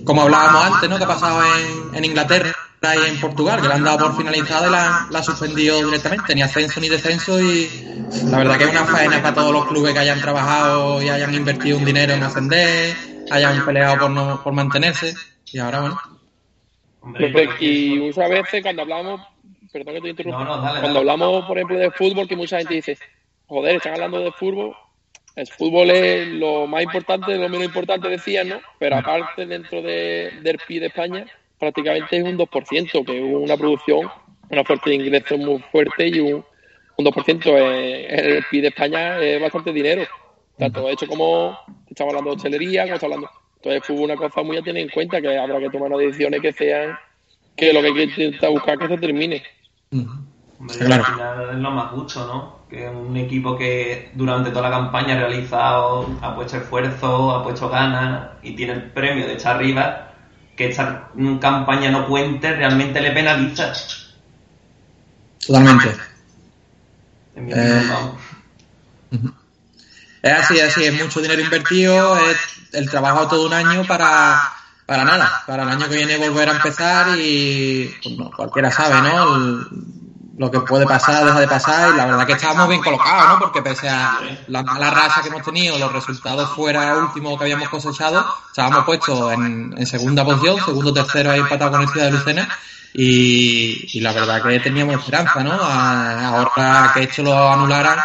Como 0.04 0.22
hablábamos 0.22 0.64
antes, 0.74 0.88
¿no? 0.88 0.96
Que 0.96 1.04
ha 1.04 1.08
pasado 1.08 1.40
en, 1.42 1.96
en 1.96 2.04
Inglaterra 2.04 2.52
y 2.82 3.08
en 3.08 3.20
Portugal, 3.20 3.60
que 3.60 3.66
la 3.68 3.74
han 3.74 3.84
dado 3.84 4.06
por 4.06 4.16
finalizada 4.16 4.68
y 4.68 4.70
la, 4.70 5.06
la 5.10 5.18
han 5.18 5.24
suspendido 5.24 5.84
directamente, 5.84 6.34
ni 6.36 6.42
ascenso 6.42 6.80
ni 6.80 6.88
descenso 6.88 7.40
y 7.40 7.68
la 8.30 8.38
verdad 8.38 8.58
que 8.58 8.64
es 8.64 8.70
una 8.70 8.84
faena 8.84 9.22
para 9.22 9.34
todos 9.34 9.52
los 9.52 9.66
clubes 9.66 9.92
que 9.92 10.00
hayan 10.00 10.20
trabajado 10.20 11.00
y 11.02 11.08
hayan 11.08 11.32
invertido 11.34 11.78
un 11.78 11.84
dinero 11.84 12.12
en 12.12 12.22
ascender, 12.24 13.11
hayan 13.32 13.64
peleado 13.64 13.98
por, 13.98 14.10
no, 14.10 14.42
por 14.42 14.52
mantenerse 14.52 15.14
y 15.52 15.58
ahora 15.58 15.80
bueno. 15.80 16.00
Hombre, 17.00 17.48
y 17.58 17.98
muchas 17.98 18.30
veces 18.30 18.62
cuando 18.62 18.82
hablamos, 18.82 19.20
perdón 19.72 19.94
que 19.94 20.00
te 20.02 20.08
interrumpa, 20.10 20.44
No, 20.44 20.56
no, 20.56 20.62
dale, 20.62 20.80
cuando 20.80 20.98
hablamos, 21.00 21.44
por 21.46 21.58
ejemplo, 21.58 21.78
de 21.78 21.90
fútbol, 21.90 22.28
que 22.28 22.36
mucha 22.36 22.58
gente 22.58 22.74
dice, 22.74 22.96
joder, 23.46 23.76
están 23.76 23.94
hablando 23.94 24.20
de 24.20 24.30
fútbol, 24.32 24.76
el 25.34 25.46
fútbol 25.46 25.90
es 25.90 26.28
lo 26.28 26.66
más 26.66 26.82
importante, 26.82 27.36
lo 27.36 27.48
menos 27.48 27.64
importante 27.64 28.08
decían, 28.08 28.50
¿no? 28.50 28.60
Pero 28.78 28.96
aparte 28.96 29.46
dentro 29.46 29.82
de, 29.82 30.30
del 30.42 30.58
PIB 30.58 30.80
de 30.80 30.86
España, 30.86 31.26
prácticamente 31.58 32.18
es 32.18 32.24
un 32.24 32.38
2%, 32.38 33.04
que 33.04 33.18
es 33.18 33.34
una 33.34 33.56
producción, 33.56 34.10
una 34.50 34.64
fuerte 34.64 34.90
de 34.90 34.96
ingresos 34.96 35.38
muy 35.38 35.58
fuerte 35.72 36.08
y 36.08 36.20
un, 36.20 36.44
un 36.96 37.04
2% 37.04 37.46
en 37.46 38.24
el 38.36 38.44
PIB 38.50 38.62
de 38.62 38.68
España 38.68 39.18
es 39.18 39.40
bastante 39.40 39.72
dinero. 39.72 40.06
Tanto 40.62 40.88
hecho 40.88 41.06
como 41.08 41.58
estamos 41.88 42.12
hablando 42.12 42.30
de 42.30 42.36
hostelería, 42.36 42.82
como 42.82 42.94
estamos 42.94 43.16
hablando. 43.16 43.30
Entonces, 43.56 43.86
fútbol 43.86 44.10
es 44.10 44.16
una 44.18 44.28
cosa 44.28 44.42
muy 44.42 44.56
a 44.56 44.62
tener 44.62 44.82
en 44.82 44.88
cuenta, 44.90 45.20
que 45.20 45.38
habrá 45.38 45.58
que 45.58 45.70
tomar 45.70 45.88
unas 45.88 46.06
decisiones 46.06 46.40
que 46.40 46.52
sean, 46.52 46.96
que 47.56 47.72
lo 47.72 47.80
que 47.80 47.86
hay 47.88 47.94
que 47.94 48.02
intentar 48.04 48.50
buscar 48.50 48.78
que 48.78 48.88
se 48.88 48.98
termine. 48.98 49.42
Hombre, 49.92 50.78
claro. 50.78 51.04
al 51.04 51.12
final 51.14 51.50
es 51.50 51.56
lo 51.56 51.70
más 51.72 51.90
justo, 51.90 52.26
¿no? 52.26 52.56
Que 52.68 52.88
un 52.88 53.16
equipo 53.16 53.56
que 53.56 54.10
durante 54.14 54.50
toda 54.50 54.70
la 54.70 54.76
campaña 54.76 55.14
ha 55.14 55.18
realizado, 55.18 56.08
ha 56.20 56.34
puesto 56.34 56.56
esfuerzo, 56.56 57.32
ha 57.32 57.42
puesto 57.42 57.68
ganas 57.68 58.30
y 58.42 58.54
tiene 58.54 58.74
el 58.74 58.82
premio 58.92 59.26
de 59.26 59.34
estar 59.34 59.56
arriba, 59.56 60.12
que 60.56 60.68
esta 60.68 61.08
campaña 61.40 61.90
no 61.90 62.06
cuente, 62.06 62.54
realmente 62.54 63.00
le 63.00 63.10
penaliza. 63.10 63.72
Totalmente. 65.44 65.88
En 67.34 67.46
mi 67.46 67.52
Eh, 67.52 67.56
opinión, 67.56 67.88
vamos. 67.88 69.32
Es 70.22 70.32
así, 70.32 70.56
es 70.56 70.70
así, 70.70 70.84
es 70.84 71.02
mucho 71.02 71.20
dinero 71.20 71.42
invertido, 71.42 72.16
es 72.16 72.36
el 72.72 72.88
trabajo 72.88 73.26
todo 73.26 73.46
un 73.46 73.52
año 73.52 73.84
para, 73.84 74.40
para 74.86 75.04
nada, 75.04 75.42
para 75.48 75.64
el 75.64 75.68
año 75.70 75.88
que 75.88 75.96
viene 75.96 76.16
volver 76.16 76.48
a 76.48 76.52
empezar 76.52 77.08
y 77.18 77.92
pues, 78.00 78.16
no, 78.16 78.30
cualquiera 78.30 78.70
sabe, 78.70 79.02
¿no? 79.02 79.66
Lo 80.38 80.50
que 80.50 80.60
puede 80.60 80.86
pasar, 80.86 81.24
deja 81.24 81.40
de 81.40 81.48
pasar, 81.48 81.92
y 81.92 81.96
la 81.96 82.06
verdad 82.06 82.26
que 82.26 82.32
estábamos 82.34 82.68
bien 82.68 82.80
colocados, 82.80 83.30
¿no? 83.30 83.38
Porque 83.40 83.62
pese 83.62 83.88
a 83.88 84.18
la 84.46 84.62
mala 84.62 84.90
racha 84.90 85.22
que 85.22 85.28
hemos 85.28 85.42
tenido, 85.42 85.76
los 85.78 85.92
resultados 85.92 86.50
fuera 86.50 86.96
últimos 86.96 87.36
que 87.36 87.44
habíamos 87.44 87.68
cosechado, 87.68 88.24
estábamos 88.48 88.84
puestos 88.84 89.32
en, 89.32 89.74
en 89.76 89.86
segunda 89.86 90.24
posición, 90.24 90.56
segundo, 90.64 90.94
tercero 90.94 91.32
ahí 91.32 91.40
empatado 91.40 91.72
con 91.72 91.82
el 91.82 91.88
Ciudad 91.88 92.06
de 92.06 92.12
Lucena, 92.12 92.48
y, 92.94 93.88
y 93.92 94.00
la 94.00 94.12
verdad 94.12 94.42
que 94.42 94.60
teníamos 94.60 95.00
esperanza, 95.00 95.42
¿no? 95.42 95.52
Ahora 95.52 96.92
que 96.94 97.02
esto 97.02 97.22
lo 97.24 97.52
anularan, 97.52 97.98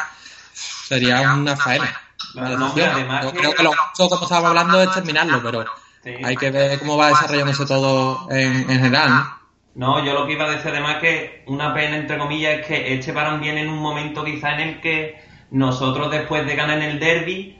sería 0.87 1.33
una 1.33 1.55
faena. 1.55 2.06
No, 2.37 2.67
además 2.67 3.25
Yo 3.25 3.31
creo 3.31 3.53
que 3.53 3.63
lo 3.63 3.71
justo, 3.71 4.09
como 4.09 4.23
estábamos 4.23 4.49
hablando, 4.49 4.81
es 4.81 4.91
terminarlo, 4.91 5.41
pero 5.43 5.65
Sí. 6.03 6.13
hay 6.23 6.35
que 6.37 6.51
ver 6.51 6.79
cómo 6.79 6.95
va 6.97 7.09
desarrollándose 7.09 7.65
todo 7.65 8.27
en, 8.31 8.69
en 8.69 8.79
general, 8.79 9.09
¿no? 9.09 9.37
No, 9.75 10.03
yo 10.03 10.13
lo 10.13 10.25
que 10.25 10.33
iba 10.33 10.45
a 10.45 10.49
decir 10.49 10.71
además 10.71 10.97
que 10.97 11.43
una 11.47 11.73
pena, 11.73 11.97
entre 11.97 12.17
comillas, 12.17 12.59
es 12.59 12.65
que 12.65 12.93
este 12.95 13.13
parón 13.13 13.39
viene 13.41 13.61
en 13.61 13.69
un 13.69 13.79
momento 13.79 14.23
quizá 14.23 14.53
en 14.53 14.69
el 14.69 14.81
que 14.81 15.21
nosotros 15.51 16.09
después 16.09 16.45
de 16.45 16.55
ganar 16.55 16.77
en 16.77 16.83
el 16.83 16.99
derby 16.99 17.59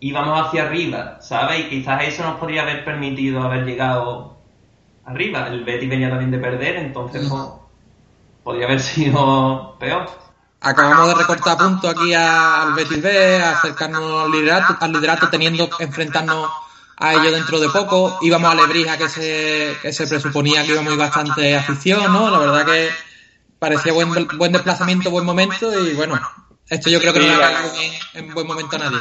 íbamos 0.00 0.46
hacia 0.46 0.64
arriba, 0.64 1.18
¿sabes? 1.22 1.60
Y 1.60 1.70
quizás 1.70 2.02
eso 2.04 2.22
nos 2.22 2.38
podría 2.38 2.62
haber 2.62 2.84
permitido 2.84 3.42
haber 3.42 3.64
llegado 3.64 4.36
arriba. 5.06 5.46
El 5.48 5.64
Betis 5.64 5.88
venía 5.88 6.10
también 6.10 6.30
de 6.30 6.38
perder, 6.38 6.76
entonces 6.76 7.26
pues, 7.28 7.42
podría 8.42 8.66
haber 8.66 8.80
sido 8.80 9.76
peor. 9.78 10.10
Acabamos 10.64 11.08
de 11.08 11.14
recortar 11.14 11.58
puntos 11.58 11.90
aquí 11.94 12.14
a- 12.14 12.62
al 12.62 12.72
Betis 12.74 13.02
B, 13.02 13.42
a 13.42 13.52
acercarnos 13.52 14.24
al 14.24 14.30
liderato, 14.30 14.76
al 14.80 14.92
liderato 14.92 15.28
teniendo 15.28 15.68
que 15.68 15.84
enfrentarnos 15.84 16.48
a 16.96 17.12
ello 17.12 17.30
dentro 17.32 17.60
de 17.60 17.68
poco. 17.68 18.18
Íbamos 18.22 18.50
a 18.50 18.54
Lebrija 18.54 18.96
que 18.96 19.08
se, 19.08 19.76
que 19.82 19.92
se 19.92 20.06
presuponía 20.06 20.62
que 20.64 20.72
íbamos 20.72 20.90
a 20.92 20.94
ir 20.94 21.00
bastante 21.00 21.54
afición, 21.56 22.12
¿no? 22.12 22.30
La 22.30 22.38
verdad 22.38 22.64
que 22.64 22.88
parecía 23.58 23.92
buen, 23.92 24.10
buen 24.38 24.52
desplazamiento, 24.52 25.10
buen 25.10 25.26
momento 25.26 25.70
y 25.86 25.92
bueno, 25.94 26.18
esto 26.68 26.88
yo 26.88 26.98
creo 27.00 27.12
que 27.12 27.20
no 27.20 27.26
le 27.26 27.44
ha 27.44 27.52
caído 27.52 27.72
en 28.14 28.32
buen 28.34 28.46
momento 28.46 28.76
a 28.76 28.78
nadie. 28.78 28.98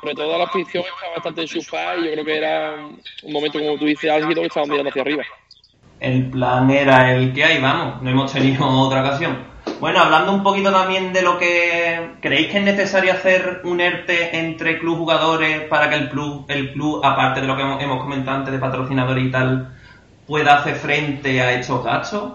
Sobre 0.00 0.14
todo 0.14 0.38
la 0.38 0.44
afición 0.44 0.84
está 0.84 1.10
bastante 1.14 1.42
enchufada 1.42 1.96
y 1.96 2.04
yo 2.06 2.12
creo 2.12 2.24
que 2.24 2.36
era 2.38 2.74
un 2.76 3.00
un 3.24 3.32
momento, 3.32 3.58
como 3.58 3.76
tú 3.78 3.84
dices, 3.84 4.10
álgido 4.10 4.40
que 4.42 4.46
estaban 4.46 4.68
mirando 4.70 4.90
hacia 4.90 5.02
arriba. 5.02 5.22
El 6.00 6.30
plan 6.30 6.70
era 6.70 7.12
el 7.14 7.32
que 7.34 7.44
hay, 7.44 7.60
vamos, 7.60 8.00
no 8.02 8.10
hemos 8.10 8.32
tenido 8.32 8.64
otra 8.68 9.00
ocasión. 9.00 9.36
Bueno, 9.80 10.00
hablando 10.00 10.32
un 10.32 10.42
poquito 10.42 10.72
también 10.72 11.12
de 11.12 11.22
lo 11.22 11.38
que 11.38 12.16
creéis 12.20 12.50
que 12.50 12.58
es 12.58 12.64
necesario 12.64 13.12
hacer 13.12 13.60
un 13.64 13.80
ERTE 13.80 14.36
entre 14.36 14.80
club 14.80 14.98
jugadores 14.98 15.68
para 15.68 15.88
que 15.88 15.94
el 15.94 16.08
club, 16.08 16.44
el 16.48 16.72
club, 16.72 17.00
aparte 17.04 17.40
de 17.40 17.46
lo 17.46 17.56
que 17.56 17.62
hemos, 17.62 17.80
hemos 17.80 18.02
comentado 18.02 18.38
antes 18.38 18.52
de 18.52 18.58
patrocinadores 18.58 19.24
y 19.24 19.30
tal, 19.30 19.76
pueda 20.26 20.58
hacer 20.58 20.76
frente 20.76 21.40
a 21.40 21.52
estos 21.52 21.84
gastos. 21.84 22.32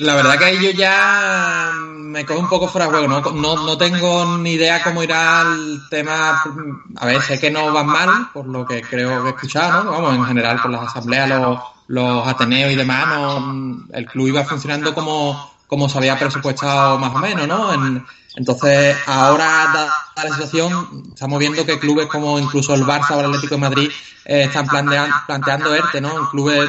La 0.00 0.16
verdad 0.16 0.38
que 0.38 0.44
ahí 0.44 0.56
yo 0.60 0.70
ya 0.72 1.70
me 1.86 2.26
coge 2.26 2.40
un 2.40 2.48
poco 2.48 2.68
fuera 2.68 2.86
de 2.86 2.92
juego, 2.92 3.08
¿no? 3.08 3.20
No, 3.32 3.64
no 3.64 3.78
tengo 3.78 4.38
ni 4.38 4.52
idea 4.52 4.82
cómo 4.82 5.02
irá 5.02 5.42
el 5.42 5.80
tema. 5.88 6.42
A 6.96 7.06
ver, 7.06 7.22
sé 7.22 7.38
que 7.38 7.50
no 7.50 7.72
van 7.72 7.86
mal, 7.86 8.28
por 8.32 8.46
lo 8.46 8.66
que 8.66 8.82
creo 8.82 9.22
que 9.22 9.28
he 9.28 9.32
escuchado, 9.32 9.84
¿no? 9.84 9.92
Vamos, 9.92 10.16
en 10.16 10.24
general, 10.24 10.60
con 10.60 10.72
las 10.72 10.82
asambleas, 10.82 11.28
los, 11.28 11.60
los 11.86 12.26
ateneos 12.26 12.72
y 12.72 12.76
demás, 12.76 13.06
no, 13.08 13.86
el 13.92 14.04
club 14.04 14.28
iba 14.28 14.44
funcionando 14.44 14.92
como, 14.92 15.57
como 15.68 15.88
se 15.88 15.98
había 15.98 16.18
presupuestado 16.18 16.98
más 16.98 17.14
o 17.14 17.18
menos, 17.18 17.46
¿no? 17.46 17.72
En- 17.72 18.04
entonces, 18.34 18.96
ahora, 19.06 19.44
dada 19.72 19.92
la 20.16 20.30
situación, 20.32 21.04
estamos 21.12 21.38
viendo 21.38 21.64
que 21.66 21.78
clubes 21.78 22.06
como 22.06 22.38
incluso 22.38 22.74
el 22.74 22.84
Barça 22.84 23.12
o 23.16 23.20
el 23.20 23.26
Atlético 23.26 23.54
de 23.56 23.60
Madrid 23.60 23.90
eh, 24.24 24.44
están 24.44 24.66
plantean- 24.66 25.26
planteando 25.26 25.74
ERTE, 25.74 26.00
¿no? 26.00 26.18
En 26.18 26.26
clubes 26.26 26.68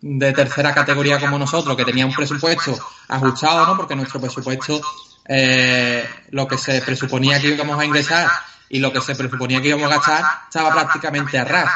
de 0.00 0.32
tercera 0.32 0.72
categoría 0.74 1.18
como 1.18 1.38
nosotros, 1.38 1.76
que 1.76 1.84
tenía 1.84 2.06
un 2.06 2.14
presupuesto 2.14 2.78
ajustado, 3.08 3.66
¿no? 3.66 3.76
Porque 3.76 3.96
nuestro 3.96 4.20
presupuesto, 4.20 4.80
eh, 5.26 6.08
lo 6.30 6.46
que 6.46 6.58
se 6.58 6.80
presuponía 6.82 7.40
que 7.40 7.48
íbamos 7.48 7.78
a 7.78 7.84
ingresar 7.84 8.28
y 8.68 8.78
lo 8.78 8.92
que 8.92 9.00
se 9.00 9.14
presuponía 9.14 9.60
que 9.62 9.68
íbamos 9.68 9.90
a 9.90 9.96
gastar, 9.96 10.24
estaba 10.46 10.72
prácticamente 10.72 11.38
a 11.38 11.44
ras. 11.44 11.70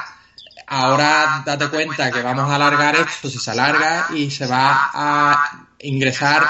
Ahora 0.67 1.43
date 1.45 1.69
cuenta 1.69 2.11
que 2.11 2.23
vamos 2.23 2.51
a 2.51 2.55
alargar 2.55 2.97
esto, 2.97 3.29
si 3.29 3.39
se 3.39 3.51
alarga, 3.51 4.09
y 4.15 4.31
se 4.31 4.47
va 4.47 4.91
a 4.95 5.45
ingresar 5.83 6.45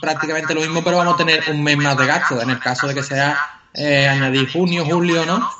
prácticamente 0.00 0.54
lo 0.54 0.60
mismo, 0.60 0.82
pero 0.84 0.98
vamos 0.98 1.14
a 1.14 1.16
tener 1.18 1.42
un 1.50 1.62
mes 1.62 1.76
más 1.76 1.96
de 1.96 2.06
gasto, 2.06 2.40
en 2.40 2.50
el 2.50 2.58
caso 2.58 2.86
de 2.86 2.94
que 2.94 3.02
sea 3.02 3.38
eh, 3.74 4.06
añadir 4.08 4.50
junio, 4.52 4.84
julio, 4.84 5.24
¿no? 5.24 5.50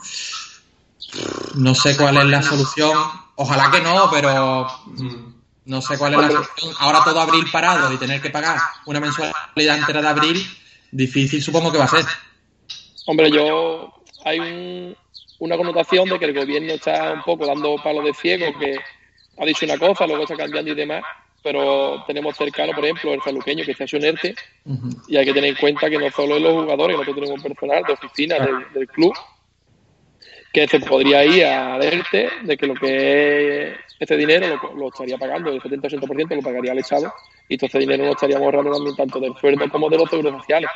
No 1.54 1.74
sé 1.74 1.96
cuál 1.96 2.16
es 2.18 2.24
la 2.26 2.42
solución. 2.42 2.96
Ojalá 3.36 3.70
que 3.70 3.80
no, 3.80 4.10
pero 4.10 4.68
no 5.64 5.80
sé 5.80 5.96
cuál 5.98 6.14
es 6.14 6.20
la 6.20 6.30
solución. 6.30 6.74
Ahora 6.78 7.02
todo 7.04 7.20
abril 7.20 7.44
parado 7.50 7.92
y 7.92 7.96
tener 7.96 8.20
que 8.20 8.30
pagar 8.30 8.58
una 8.86 9.00
mensualidad 9.00 9.78
entera 9.78 10.02
de 10.02 10.08
abril, 10.08 10.58
difícil 10.90 11.42
supongo 11.42 11.72
que 11.72 11.78
va 11.78 11.84
a 11.84 11.88
ser. 11.88 12.04
Hombre, 13.06 13.30
yo 13.30 13.92
hay 14.24 14.38
un- 14.38 14.96
una 15.38 15.56
connotación 15.56 16.08
de 16.08 16.18
que 16.18 16.26
el 16.26 16.34
gobierno 16.34 16.72
está 16.74 17.12
un 17.14 17.22
poco 17.22 17.46
dando 17.46 17.76
palos 17.82 18.04
de 18.04 18.12
ciego, 18.12 18.46
que 18.58 18.76
ha 19.38 19.44
dicho 19.46 19.64
una 19.64 19.78
cosa, 19.78 20.06
luego 20.06 20.24
está 20.24 20.36
cambiando 20.36 20.70
y 20.70 20.74
demás, 20.74 21.02
pero 21.42 22.04
tenemos 22.06 22.36
cercano, 22.36 22.72
por 22.72 22.84
ejemplo, 22.84 23.14
el 23.14 23.22
saluqueño 23.22 23.64
que 23.64 23.72
está 23.72 23.84
en 23.96 24.04
ERTE, 24.04 24.34
y 25.08 25.16
hay 25.16 25.24
que 25.24 25.32
tener 25.32 25.50
en 25.50 25.56
cuenta 25.56 25.88
que 25.88 25.98
no 25.98 26.10
solo 26.10 26.36
es 26.36 26.42
los 26.42 26.52
jugadores, 26.52 26.96
nosotros 26.96 27.22
tenemos 27.22 27.42
personal 27.42 27.82
de 27.84 27.92
oficina 27.92 28.38
del, 28.38 28.72
del 28.74 28.88
club, 28.88 29.14
que 30.52 30.66
se 30.66 30.80
podría 30.80 31.24
ir 31.24 31.44
a 31.44 31.78
ERTE, 31.78 32.28
de 32.42 32.56
que 32.56 32.66
lo 32.66 32.74
que 32.74 33.68
es 33.68 33.78
este 34.00 34.16
dinero 34.16 34.58
lo, 34.62 34.74
lo 34.74 34.88
estaría 34.88 35.18
pagando, 35.18 35.50
el 35.50 35.60
70-80% 35.60 36.36
lo 36.36 36.42
pagaría 36.42 36.72
el 36.72 36.78
Estado, 36.78 37.12
y 37.48 37.56
todo 37.58 37.66
ese 37.66 37.78
dinero 37.80 38.04
lo 38.04 38.12
estaríamos 38.12 38.46
ahorrando 38.46 38.72
también 38.72 38.96
tanto 38.96 39.20
del 39.20 39.34
sueldo 39.36 39.68
como 39.70 39.90
de 39.90 39.98
los 39.98 40.08
seguros 40.08 40.40
sociales. 40.40 40.70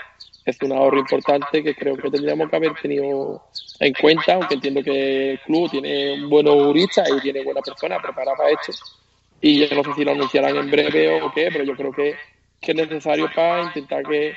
Es 0.45 0.59
un 0.61 0.73
ahorro 0.73 0.99
importante 0.99 1.63
que 1.63 1.75
creo 1.75 1.97
que 1.97 2.11
tendríamos 2.11 2.51
que 2.51 2.57
haber 2.57 2.75
tenido 2.75 3.43
en 3.81 3.95
cuenta, 3.95 4.35
aunque 4.35 4.55
entiendo 4.55 4.83
que 4.83 5.33
el 5.33 5.41
club 5.41 5.71
tiene 5.71 6.27
buenos 6.27 6.55
juristas 6.55 7.09
y 7.11 7.21
tiene 7.21 7.43
buenas 7.43 7.63
personas 7.65 8.03
preparadas 8.03 8.37
para 8.37 8.51
esto. 8.51 8.73
Y 9.47 9.59
yo 9.59 9.77
no 9.77 9.85
sé 9.85 9.93
si 9.93 10.05
lo 10.07 10.13
anunciarán 10.13 10.57
en 10.57 10.71
breve 10.71 11.21
o 11.21 11.31
qué, 11.31 11.51
pero 11.53 11.65
yo 11.65 11.77
creo 11.77 11.93
que, 11.93 12.15
que 12.63 12.73
es 12.73 12.77
necesario 12.79 13.31
para 13.37 13.65
intentar 13.65 14.03
que 14.03 14.33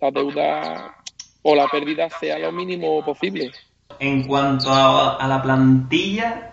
la 0.00 0.12
deuda 0.12 0.94
o 1.42 1.56
la 1.56 1.66
pérdida 1.66 2.08
sea 2.08 2.38
lo 2.38 2.52
mínimo 2.52 3.04
posible. 3.04 3.50
En 3.98 4.22
cuanto 4.22 4.72
a, 4.72 5.26
la 5.26 5.42
plantilla, 5.42 6.52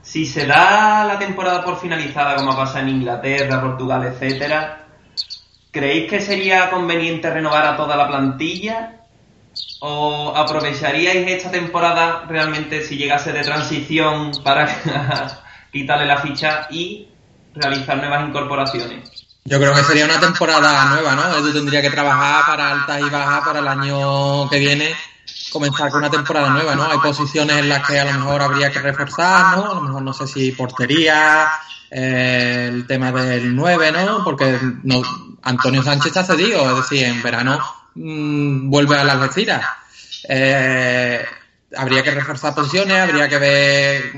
si 0.00 0.24
se 0.24 0.46
da 0.46 1.04
la 1.04 1.18
temporada 1.18 1.62
por 1.62 1.78
finalizada, 1.78 2.36
como 2.36 2.56
pasa 2.56 2.80
en 2.80 2.88
Inglaterra, 2.88 3.60
Portugal, 3.60 4.06
etcétera, 4.06 4.86
¿creéis 5.70 6.08
que 6.08 6.22
sería 6.22 6.70
conveniente 6.70 7.28
renovar 7.28 7.66
a 7.66 7.76
toda 7.76 7.96
la 7.96 8.08
plantilla? 8.08 9.02
¿O 9.80 10.32
aprovecharíais 10.34 11.28
esta 11.28 11.50
temporada 11.50 12.24
realmente 12.26 12.80
si 12.80 12.96
llegase 12.96 13.34
de 13.34 13.42
transición 13.42 14.30
para 14.42 14.66
quitarle 15.70 16.06
la 16.06 16.16
ficha 16.16 16.68
y 16.70 17.08
realizar 17.56 17.96
nuevas 17.98 18.28
incorporaciones? 18.28 19.10
Yo 19.44 19.58
creo 19.58 19.74
que 19.74 19.84
sería 19.84 20.06
una 20.06 20.18
temporada 20.18 20.86
nueva, 20.86 21.14
¿no? 21.14 21.38
Edu 21.38 21.52
tendría 21.52 21.80
que 21.80 21.90
trabajar 21.90 22.46
para 22.46 22.72
altas 22.72 23.00
y 23.00 23.10
bajas 23.10 23.44
para 23.44 23.60
el 23.60 23.68
año 23.68 24.50
que 24.50 24.58
viene, 24.58 24.94
comenzar 25.52 25.88
con 25.90 26.00
una 26.00 26.10
temporada 26.10 26.50
nueva, 26.50 26.74
¿no? 26.74 26.90
Hay 26.90 26.98
posiciones 26.98 27.56
en 27.56 27.68
las 27.68 27.86
que 27.86 27.98
a 27.98 28.04
lo 28.04 28.12
mejor 28.12 28.42
habría 28.42 28.72
que 28.72 28.80
reforzar, 28.80 29.56
¿no? 29.56 29.70
A 29.70 29.74
lo 29.74 29.82
mejor 29.82 30.02
no 30.02 30.12
sé 30.12 30.26
si 30.26 30.50
portería, 30.50 31.48
eh, 31.90 32.68
el 32.72 32.86
tema 32.88 33.12
del 33.12 33.54
9, 33.54 33.92
¿no? 33.92 34.24
Porque 34.24 34.58
no, 34.82 35.02
Antonio 35.42 35.82
Sánchez 35.82 36.06
está 36.06 36.24
cedido, 36.24 36.68
es 36.70 36.90
decir, 36.90 37.06
en 37.06 37.22
verano 37.22 37.60
mm, 37.94 38.68
vuelve 38.68 38.98
a 38.98 39.04
las 39.04 39.16
Algeciras. 39.16 39.64
Eh, 40.28 41.24
habría 41.76 42.02
que 42.02 42.10
reforzar 42.10 42.52
posiciones, 42.52 43.00
habría 43.00 43.28
que 43.28 43.38
ver 43.38 44.12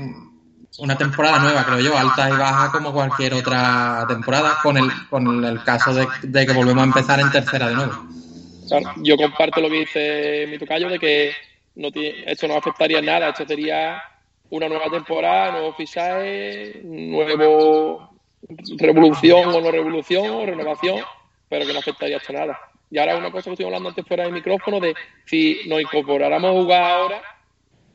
una 0.79 0.97
temporada 0.97 1.39
nueva, 1.39 1.65
creo 1.65 1.79
yo, 1.79 1.97
alta 1.97 2.29
y 2.29 2.37
baja 2.37 2.71
como 2.71 2.93
cualquier 2.93 3.33
otra 3.33 4.05
temporada, 4.07 4.57
con 4.63 4.77
el, 4.77 4.89
con 5.09 5.43
el 5.43 5.63
caso 5.63 5.93
de, 5.93 6.45
que 6.45 6.53
volvemos 6.53 6.81
a 6.81 6.87
empezar 6.87 7.19
en 7.19 7.31
tercera 7.31 7.69
de 7.69 7.75
nuevo. 7.75 7.93
Yo 8.97 9.17
comparto 9.17 9.61
lo 9.61 9.69
que 9.69 9.79
dice 9.79 10.47
mi 10.49 10.57
tocayo 10.57 10.89
de 10.89 10.99
que 10.99 11.31
no 11.75 11.91
tiene, 11.91 12.23
esto 12.31 12.47
no 12.47 12.55
afectaría 12.55 13.01
nada, 13.01 13.29
esto 13.29 13.45
sería 13.45 14.01
una 14.49 14.67
nueva 14.67 14.89
temporada, 14.89 15.51
nuevo 15.51 15.73
fichaje, 15.73 16.81
nuevo 16.83 18.09
revolución 18.77 19.49
o 19.49 19.61
no 19.61 19.71
revolución 19.71 20.29
o 20.29 20.45
renovación, 20.45 20.99
pero 21.49 21.65
que 21.65 21.73
no 21.73 21.79
afectaría 21.79 22.17
esto 22.17 22.33
nada. 22.33 22.57
Y 22.91 22.97
ahora 22.97 23.17
una 23.17 23.31
cosa 23.31 23.45
que 23.45 23.51
estoy 23.51 23.65
hablando 23.65 23.89
antes 23.89 24.05
fuera 24.07 24.23
del 24.23 24.33
micrófono 24.33 24.79
de 24.79 24.95
si 25.25 25.61
nos 25.67 25.81
incorporáramos 25.81 26.49
a 26.49 26.53
jugar 26.53 26.83
ahora, 26.83 27.21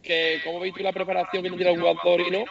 que 0.04 0.40
cómo 0.44 0.61
veis 0.61 0.75
tú 0.75 0.82
la 0.82 0.92
preparación 0.92 1.42
que 1.42 1.50
tiene 1.50 1.73
el 1.73 1.80
jugador 1.80 2.20
y 2.20 2.30
no, 2.30 2.44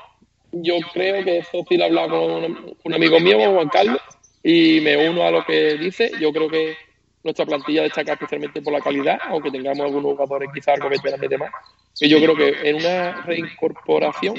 yo 0.52 0.76
creo 0.94 1.24
que 1.24 1.40
eso 1.40 1.64
sí 1.68 1.78
lo 1.78 1.84
he 1.84 1.88
hablado 1.88 2.10
con 2.10 2.76
un, 2.84 2.94
amigo 2.94 3.20
mío, 3.20 3.38
Juan 3.54 3.70
Carlos, 3.70 4.02
y 4.44 4.80
me 4.82 5.10
uno 5.10 5.24
a 5.24 5.32
lo 5.32 5.44
que 5.46 5.78
dice, 5.78 6.12
yo 6.20 6.32
creo 6.32 6.50
que 6.50 6.76
nuestra 7.24 7.46
plantilla 7.46 7.84
destaca 7.84 8.14
especialmente 8.14 8.62
por 8.62 8.74
la 8.74 8.82
calidad, 8.82 9.20
aunque 9.26 9.50
tengamos 9.50 9.86
algunos 9.86 10.12
jugadores 10.12 10.50
quizás 10.54 10.76
algo 10.76 10.90
veteranos 10.90 11.26
y 11.26 11.30
demás. 11.30 11.52
Y 12.00 12.10
yo 12.10 12.20
creo 12.20 12.36
que 12.36 12.70
en 12.70 12.76
una 12.76 13.22
reincorporación, 13.22 14.36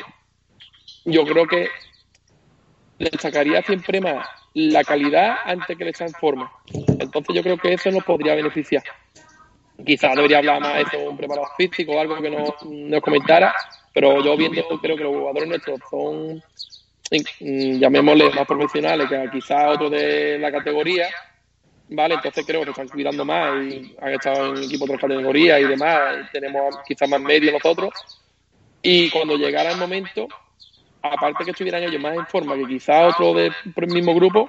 yo 1.04 1.24
creo 1.24 1.46
que 1.46 1.68
destacaría 2.98 3.62
siempre 3.62 4.00
más 4.00 4.26
la 4.54 4.84
calidad 4.84 5.36
antes 5.44 5.76
que 5.76 5.84
le 5.84 5.92
en 5.98 6.12
forma. 6.12 6.52
Entonces 6.98 7.34
yo 7.34 7.42
creo 7.42 7.58
que 7.58 7.72
eso 7.72 7.90
nos 7.90 8.04
podría 8.04 8.34
beneficiar. 8.34 8.84
Quizás 9.82 10.14
debería 10.14 10.38
hablar 10.38 10.60
más 10.60 10.90
de 10.90 11.08
un 11.08 11.16
preparador 11.16 11.48
físico 11.56 11.92
o 11.92 12.00
algo 12.00 12.16
que 12.20 12.30
nos, 12.30 13.02
comentara, 13.02 13.52
pero 13.92 14.22
yo 14.22 14.36
viendo 14.36 14.62
creo 14.80 14.96
que 14.96 15.02
los 15.02 15.16
jugadores 15.16 15.48
nuestros 15.48 15.80
son, 15.90 16.36
mm, 17.40 17.78
llamémosle, 17.80 18.30
más 18.30 18.46
profesionales 18.46 19.08
que 19.08 19.28
quizás 19.32 19.74
otros 19.74 19.90
de 19.90 20.38
la 20.38 20.52
categoría, 20.52 21.08
¿vale? 21.88 22.14
Entonces 22.14 22.44
creo 22.46 22.62
que 22.62 22.70
están 22.70 22.88
cuidando 22.88 23.24
más 23.24 23.64
y 23.64 23.96
han 24.00 24.12
estado 24.12 24.54
en 24.54 24.62
equipos 24.62 24.88
de 24.88 24.94
otras 24.94 25.10
categorías 25.10 25.60
y 25.60 25.64
demás, 25.64 26.30
tenemos 26.32 26.76
quizás 26.86 27.08
más 27.08 27.20
medios 27.20 27.52
nosotros. 27.52 27.90
Y 28.80 29.10
cuando 29.10 29.36
llegara 29.36 29.72
el 29.72 29.78
momento, 29.78 30.28
aparte 31.02 31.44
que 31.44 31.50
estuvieran 31.50 31.82
ellos 31.82 32.00
más 32.00 32.16
en 32.16 32.26
forma 32.26 32.54
que 32.54 32.66
quizás 32.66 33.14
otro 33.14 33.34
del 33.34 33.52
mismo 33.88 34.14
grupo, 34.14 34.48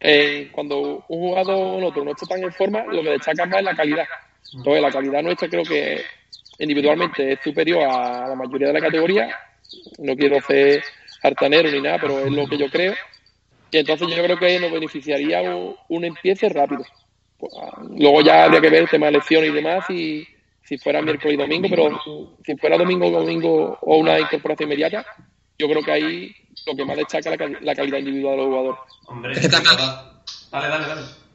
eh, 0.00 0.50
cuando 0.52 1.04
un 1.08 1.20
jugador 1.20 1.82
o 1.82 1.86
otro 1.86 2.04
no 2.04 2.10
está 2.12 2.26
tan 2.26 2.42
en 2.42 2.52
forma, 2.52 2.84
lo 2.84 3.02
que 3.02 3.10
destaca 3.10 3.46
más 3.46 3.58
es 3.58 3.64
la 3.64 3.74
calidad. 3.74 4.06
Entonces, 4.54 4.82
la 4.82 4.90
calidad 4.90 5.22
nuestra 5.22 5.48
creo 5.48 5.64
que 5.64 6.02
individualmente 6.58 7.32
es 7.32 7.40
superior 7.42 7.82
a 7.82 8.28
la 8.28 8.34
mayoría 8.34 8.68
de 8.68 8.72
la 8.72 8.80
categoría. 8.80 9.28
No 9.98 10.16
quiero 10.16 10.40
ser 10.40 10.82
hartanero 11.22 11.70
ni 11.70 11.80
nada, 11.80 11.98
pero 12.00 12.20
es 12.20 12.32
lo 12.32 12.46
que 12.46 12.58
yo 12.58 12.70
creo. 12.70 12.94
Y 13.70 13.78
entonces 13.78 14.08
yo 14.08 14.22
creo 14.22 14.38
que 14.38 14.60
nos 14.60 14.70
beneficiaría 14.70 15.42
un, 15.88 16.04
empiece 16.04 16.48
rápido. 16.48 16.84
Pues, 17.38 17.52
luego 17.98 18.22
ya 18.22 18.44
habría 18.44 18.60
que 18.60 18.70
ver 18.70 18.82
el 18.82 18.88
tema 18.88 19.06
de 19.06 19.12
lecciones 19.12 19.50
y 19.50 19.52
demás, 19.52 19.90
y 19.90 20.26
si 20.62 20.78
fuera 20.78 21.02
miércoles 21.02 21.34
y 21.34 21.36
domingo, 21.36 21.68
pero 21.68 22.34
si 22.44 22.56
fuera 22.56 22.78
domingo 22.78 23.10
domingo 23.10 23.78
o 23.80 23.98
una 23.98 24.18
incorporación 24.18 24.68
inmediata, 24.68 25.04
yo 25.58 25.68
creo 25.68 25.82
que 25.82 25.92
ahí 25.92 26.34
lo 26.66 26.74
que 26.74 26.84
más 26.84 26.96
destaca 26.96 27.34
es 27.34 27.62
la, 27.62 27.74
calidad 27.74 27.98
individual 27.98 28.36
de 28.36 28.42
los 28.42 28.46
jugadores. 28.46 28.80
Hombre, 29.06 29.32
es 29.32 29.40
que 29.40 29.48
también... 29.48 29.76
Dale, 30.50 30.68
dale, 30.68 30.86
dale. 30.86 31.25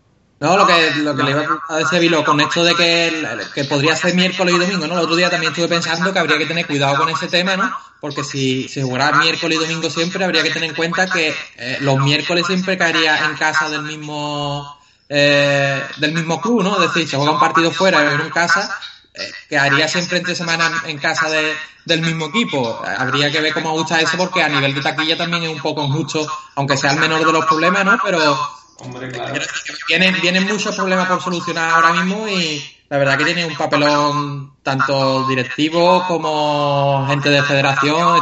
No, 0.41 0.57
lo 0.57 0.65
que, 0.65 0.95
lo 0.95 1.15
que 1.15 1.21
le 1.21 1.31
iba 1.31 1.45
a 1.69 1.77
decir, 1.77 1.99
Vilo, 1.99 2.23
con 2.23 2.41
esto 2.41 2.63
de 2.63 2.73
que, 2.73 3.37
que 3.53 3.63
podría 3.65 3.95
ser 3.95 4.15
miércoles 4.15 4.55
y 4.55 4.57
domingo, 4.57 4.87
¿no? 4.87 4.95
El 4.95 5.01
otro 5.01 5.15
día 5.15 5.29
también 5.29 5.51
estuve 5.51 5.67
pensando 5.67 6.11
que 6.11 6.17
habría 6.17 6.39
que 6.39 6.47
tener 6.47 6.65
cuidado 6.65 6.97
con 6.97 7.09
ese 7.09 7.27
tema, 7.27 7.55
¿no? 7.55 7.71
Porque 7.99 8.23
si 8.23 8.67
se 8.67 8.81
jugara 8.81 9.19
miércoles 9.19 9.59
y 9.59 9.61
domingo 9.61 9.87
siempre, 9.91 10.25
habría 10.25 10.41
que 10.41 10.49
tener 10.49 10.71
en 10.71 10.75
cuenta 10.75 11.05
que 11.05 11.35
eh, 11.57 11.77
los 11.81 11.99
miércoles 11.99 12.47
siempre 12.47 12.75
caería 12.75 13.23
en 13.25 13.37
casa 13.37 13.69
del 13.69 13.83
mismo 13.83 14.79
eh, 15.09 15.83
del 15.97 16.11
mismo 16.11 16.41
club, 16.41 16.63
¿no? 16.63 16.73
Es 16.83 16.91
decir, 16.91 17.07
si 17.07 17.15
juega 17.15 17.33
un 17.33 17.39
partido 17.39 17.69
fuera 17.69 18.03
y 18.03 18.19
en 18.19 18.29
casa, 18.31 18.75
eh, 19.13 19.31
quedaría 19.47 19.87
siempre 19.87 20.17
entre 20.17 20.33
semanas 20.33 20.71
en 20.85 20.97
casa 20.97 21.29
de, 21.29 21.53
del 21.85 22.01
mismo 22.01 22.25
equipo. 22.25 22.81
Habría 22.97 23.31
que 23.31 23.41
ver 23.41 23.53
cómo 23.53 23.73
gusta 23.73 24.01
eso 24.01 24.17
porque 24.17 24.41
a 24.41 24.49
nivel 24.49 24.73
de 24.73 24.81
taquilla 24.81 25.15
también 25.15 25.43
es 25.43 25.49
un 25.49 25.61
poco 25.61 25.83
injusto, 25.83 26.27
aunque 26.55 26.77
sea 26.77 26.93
el 26.93 26.99
menor 26.99 27.23
de 27.23 27.31
los 27.31 27.45
problemas, 27.45 27.85
¿no? 27.85 27.99
Pero 28.03 28.60
vienen, 29.87 30.15
vienen 30.21 30.45
muchos 30.45 30.75
problemas 30.75 31.07
por 31.07 31.21
solucionar 31.21 31.69
ahora 31.69 31.93
mismo 31.93 32.27
y 32.27 32.63
la 32.89 32.97
verdad 32.97 33.17
que 33.17 33.25
tiene 33.25 33.45
un 33.45 33.55
papelón 33.55 34.53
tanto 34.63 35.27
directivo 35.27 36.03
como 36.07 37.05
gente 37.07 37.29
de 37.29 37.41
federación 37.43 38.21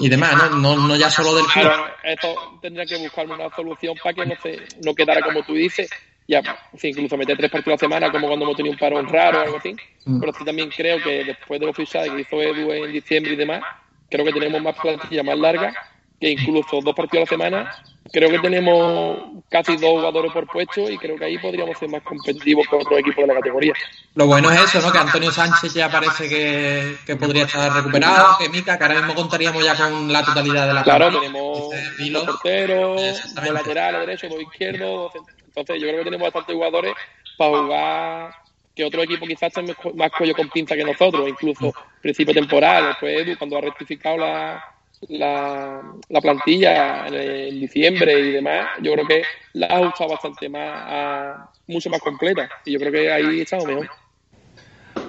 y 0.00 0.08
demás, 0.08 0.52
¿no? 0.54 0.76
No, 0.76 0.96
ya 0.96 1.10
solo 1.10 1.34
del 1.34 1.46
club. 1.46 1.70
esto 2.04 2.58
tendría 2.60 2.84
que 2.84 2.98
buscar 2.98 3.26
una 3.26 3.48
solución 3.54 3.94
para 4.02 4.14
que 4.14 4.26
no, 4.26 4.34
se, 4.42 4.66
no 4.84 4.94
quedara 4.94 5.22
como 5.22 5.42
tú 5.44 5.54
dices, 5.54 5.88
ya, 6.28 6.42
incluso 6.82 7.16
meter 7.16 7.38
tres 7.38 7.50
partidos 7.50 7.82
a 7.82 7.86
la 7.86 7.88
semana, 7.88 8.12
como 8.12 8.26
cuando 8.26 8.44
hemos 8.44 8.56
tenido 8.56 8.74
un 8.74 8.78
parón 8.78 9.08
raro 9.08 9.38
o 9.38 9.42
algo 9.44 9.56
así. 9.56 9.74
Mm. 10.04 10.20
Pero 10.20 10.32
sí 10.34 10.44
también 10.44 10.68
creo 10.68 11.02
que 11.02 11.24
después 11.24 11.58
de 11.58 11.66
los 11.66 11.74
fichajes 11.74 12.12
que 12.12 12.20
hizo 12.20 12.42
Edu 12.42 12.70
en 12.70 12.92
diciembre 12.92 13.32
y 13.32 13.36
demás, 13.36 13.62
creo 14.10 14.26
que 14.26 14.32
tenemos 14.32 14.60
más 14.60 14.76
plantilla 14.76 15.22
más 15.22 15.38
larga, 15.38 15.72
que 16.20 16.30
incluso 16.30 16.80
dos 16.82 16.94
partidos 16.94 17.32
a 17.32 17.36
la 17.36 17.44
semana. 17.44 17.82
Creo 18.12 18.30
que 18.30 18.38
tenemos 18.38 19.18
casi 19.50 19.76
dos 19.76 19.90
jugadores 19.90 20.32
por 20.32 20.46
puesto 20.46 20.88
y 20.90 20.96
creo 20.98 21.16
que 21.16 21.24
ahí 21.26 21.38
podríamos 21.38 21.78
ser 21.78 21.88
más 21.88 22.02
competitivos 22.02 22.66
con 22.68 22.80
otros 22.80 23.00
equipos 23.00 23.16
de 23.16 23.26
la 23.26 23.34
categoría. 23.34 23.72
Lo 24.14 24.26
bueno 24.26 24.50
es 24.50 24.62
eso, 24.62 24.80
¿no? 24.80 24.92
Que 24.92 24.98
Antonio 24.98 25.30
Sánchez 25.30 25.74
ya 25.74 25.90
parece 25.90 26.28
que, 26.28 26.96
que 27.06 27.16
podría 27.16 27.44
estar 27.44 27.72
recuperado, 27.72 28.36
que 28.38 28.48
Mica, 28.48 28.78
que 28.78 28.84
ahora 28.84 28.96
mismo 28.96 29.14
contaríamos 29.14 29.64
ya 29.64 29.76
con 29.76 30.12
la 30.12 30.24
totalidad 30.24 30.66
de 30.66 30.74
la 30.74 30.82
Claro, 30.82 31.20
tenemos 31.20 31.70
dos 32.12 32.24
porteros, 32.24 33.34
dos 33.34 33.50
laterales, 33.50 34.00
derecho, 34.00 34.28
dos 34.28 34.42
izquierdos, 34.42 35.12
entonces 35.46 35.76
yo 35.80 35.88
creo 35.88 35.98
que 35.98 36.04
tenemos 36.04 36.26
bastantes 36.26 36.54
jugadores 36.54 36.94
para 37.36 37.58
jugar 37.58 38.34
que 38.74 38.84
otro 38.84 39.02
equipo 39.02 39.26
quizás 39.26 39.56
esté 39.56 39.74
más 39.94 40.10
cuello 40.12 40.34
con 40.34 40.48
pinza 40.50 40.76
que 40.76 40.84
nosotros, 40.84 41.28
incluso 41.28 41.74
principio 42.00 42.32
temporal, 42.32 42.86
después 42.86 43.26
Edu 43.26 43.36
cuando 43.36 43.58
ha 43.58 43.60
rectificado 43.60 44.18
la, 44.18 44.64
la, 45.08 45.82
la 46.08 46.20
plantilla 46.20 47.06
en, 47.06 47.60
diciembre 47.60 48.18
y 48.18 48.32
demás, 48.32 48.68
yo 48.82 48.92
creo 48.92 49.06
que 49.06 49.22
la 49.54 49.66
ha 49.66 49.78
ajustado 49.78 50.10
bastante 50.10 50.48
más, 50.48 50.70
a, 50.72 51.50
mucho 51.66 51.90
más 51.90 52.00
completa 52.00 52.48
y 52.64 52.72
yo 52.72 52.78
creo 52.78 52.92
que 52.92 53.12
ahí 53.12 53.40
estamos 53.40 53.66
mejor. 53.66 53.90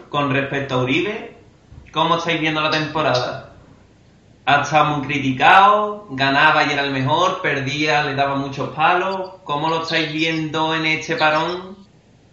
Con 0.10 0.34
respecto 0.34 0.76
a 0.76 0.84
Uribe, 0.84 1.38
¿cómo 1.92 2.18
estáis 2.18 2.40
viendo 2.40 2.62
la 2.62 2.72
temporada? 2.72 3.50
ha 4.50 4.62
estado 4.62 4.98
muy 4.98 5.08
criticado, 5.08 6.08
ganaba 6.10 6.64
y 6.64 6.72
era 6.72 6.84
el 6.84 6.92
mejor, 6.92 7.42
perdía, 7.42 8.04
le 8.04 8.16
daba 8.16 8.36
muchos 8.36 8.70
palos. 8.70 9.34
¿Cómo 9.44 9.70
lo 9.70 9.84
estáis 9.84 10.12
viendo 10.12 10.74
en 10.74 10.88
este 10.88 11.16
parón? 11.16 11.78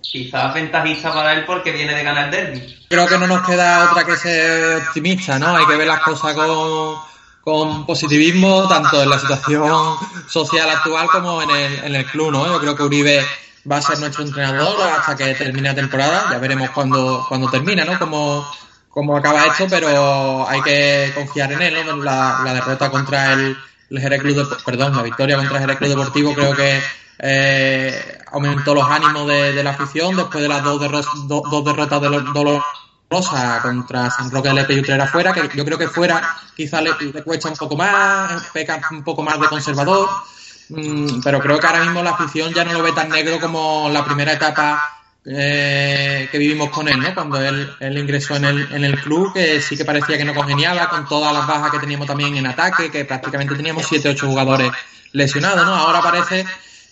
Quizás 0.01 0.55
ventajista 0.55 1.13
para 1.13 1.35
él 1.35 1.45
porque 1.45 1.73
viene 1.73 1.95
de 1.95 2.03
ganar 2.03 2.27
el 2.27 2.31
derby. 2.31 2.87
Creo 2.89 3.07
que 3.07 3.19
no 3.19 3.27
nos 3.27 3.47
queda 3.47 3.91
otra 3.91 4.05
que 4.05 4.17
ser 4.17 4.77
optimista, 4.77 5.39
¿no? 5.39 5.57
Hay 5.57 5.67
que 5.67 5.77
ver 5.77 5.87
las 5.87 6.01
cosas 6.01 6.33
con, 6.35 6.97
con 7.47 7.87
positivismo, 7.87 8.67
tanto 8.69 9.01
en 9.01 9.09
la 9.09 9.21
situación 9.21 9.95
social 10.29 10.69
actual 10.69 11.07
como 11.07 11.41
en 11.41 11.51
el, 11.51 11.85
en 11.85 11.95
el 11.95 12.05
club, 12.05 12.33
¿no? 12.33 12.45
Yo 12.45 12.59
creo 12.59 12.75
que 12.75 12.83
Uribe 12.83 13.25
va 13.71 13.77
a 13.77 13.83
ser 13.83 14.01
nuestro 14.01 14.25
entrenador 14.25 14.77
hasta 14.91 15.15
que 15.15 15.33
termine 15.35 15.69
la 15.69 15.75
temporada. 15.77 16.27
Ya 16.33 16.39
veremos 16.39 16.71
cuando, 16.71 17.25
cuando 17.29 17.49
termina, 17.49 17.85
¿no? 17.85 18.01
Como, 18.01 18.45
cómo 18.91 19.17
acaba 19.17 19.47
esto, 19.47 19.69
pero 19.71 20.45
hay 20.49 20.61
que 20.63 21.13
confiar 21.15 21.53
en 21.53 21.63
él. 21.63 21.87
¿no? 21.87 22.03
La, 22.03 22.43
derrota 22.53 22.91
contra 22.91 23.35
el, 23.35 23.57
el 23.91 24.01
Jerez 24.01 24.23
Club, 24.23 24.65
perdón, 24.65 24.97
la 24.97 25.05
victoria 25.05 25.37
contra 25.37 25.59
el 25.59 25.61
Jerez 25.61 25.77
Club 25.77 25.91
Deportivo 25.91 26.35
creo 26.35 26.57
que 26.57 26.81
eh, 27.21 28.19
aumentó 28.33 28.75
los 28.75 28.91
ánimos 28.91 29.25
de, 29.29 29.63
la 29.63 29.71
afición 29.71 30.17
después 30.17 30.43
de 30.43 30.49
las 30.49 30.65
dos, 30.65 30.81
dos 31.29 31.65
derrotas 31.65 32.03
de 32.03 32.11
dolorosas 33.09 33.63
contra 33.63 34.11
San 34.11 34.31
Roque 34.31 34.49
de 34.49 34.55
Lepe 34.55 34.75
y 34.75 34.81
Utrera 34.81 35.07
fuera, 35.07 35.33
que 35.33 35.49
yo 35.57 35.65
creo 35.65 35.79
que 35.79 35.89
fuera 35.89 36.37
quizá 36.57 36.81
le, 36.81 36.93
cuesta 37.23 37.49
un 37.49 37.57
poco 37.57 37.77
más, 37.77 38.45
peca 38.53 38.81
un 38.91 39.05
poco 39.05 39.23
más 39.23 39.39
de 39.41 39.49
conservador, 39.49 40.09
mm, 40.71 41.21
pero 41.23 41.41
creo 41.41 41.59
que 41.59 41.67
ahora 41.67 41.85
mismo 41.85 42.03
la 42.03 42.11
afición 42.11 42.53
ya 42.53 42.65
no 42.65 42.73
lo 42.73 42.83
ve 42.83 42.93
tan 42.93 43.09
negro 43.09 43.39
como 43.41 43.89
la 43.91 44.05
primera 44.05 44.33
etapa 44.33 44.83
eh, 45.29 46.29
que 46.31 46.39
vivimos 46.39 46.71
con 46.71 46.89
él, 46.89 47.01
¿no? 47.01 47.13
Cuando 47.15 47.41
él, 47.41 47.77
ingresó 47.81 48.37
en 48.37 48.45
el, 48.45 48.73
en 48.73 48.85
el 48.85 49.01
club, 49.01 49.33
que 49.35 49.61
sí 49.61 49.77
que 49.77 49.85
parecía 49.85 50.17
que 50.17 50.25
no 50.25 50.35
congeniaba 50.35 50.89
con 50.89 51.07
todas 51.07 51.33
las 51.33 51.47
bajas 51.47 51.71
que 51.73 51.81
teníamos 51.81 52.07
también 52.07 52.37
en 52.37 52.47
ataque, 52.47 52.91
que 52.91 53.05
prácticamente 53.05 53.57
teníamos 53.57 53.87
7 53.89 54.09
8 54.11 54.27
jugadores 54.27 54.71
lesionados, 55.13 55.67
¿no? 55.67 55.75
Ahora 55.75 56.01
parece 56.01 56.47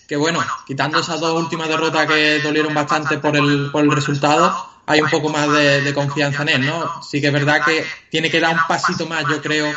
que, 0.09 0.17
bueno, 0.17 0.45
quitando 0.67 0.99
esas 0.99 1.21
dos 1.21 1.41
últimas 1.41 1.69
derrotas 1.69 2.07
que 2.07 2.41
dolieron 2.41 2.75
bastante 2.75 3.19
por 3.19 3.37
el, 3.37 3.71
por 3.71 3.85
el 3.85 3.93
resultado, 3.93 4.74
hay 4.87 5.01
un 5.01 5.11
poco 5.11 5.29
más 5.29 5.51
de, 5.53 5.95
confianza 5.95 6.43
en 6.43 6.49
él, 6.49 6.67
¿no? 6.67 7.03
Sí 7.03 7.21
que 7.21 7.29
es 7.29 7.33
verdad 7.33 7.65
que 7.65 7.85
tiene 8.11 8.31
que 8.31 8.41
dar 8.41 8.55
un 8.55 8.63
pasito 8.69 9.07
más, 9.07 9.25
yo 9.29 9.41
creo, 9.41 9.73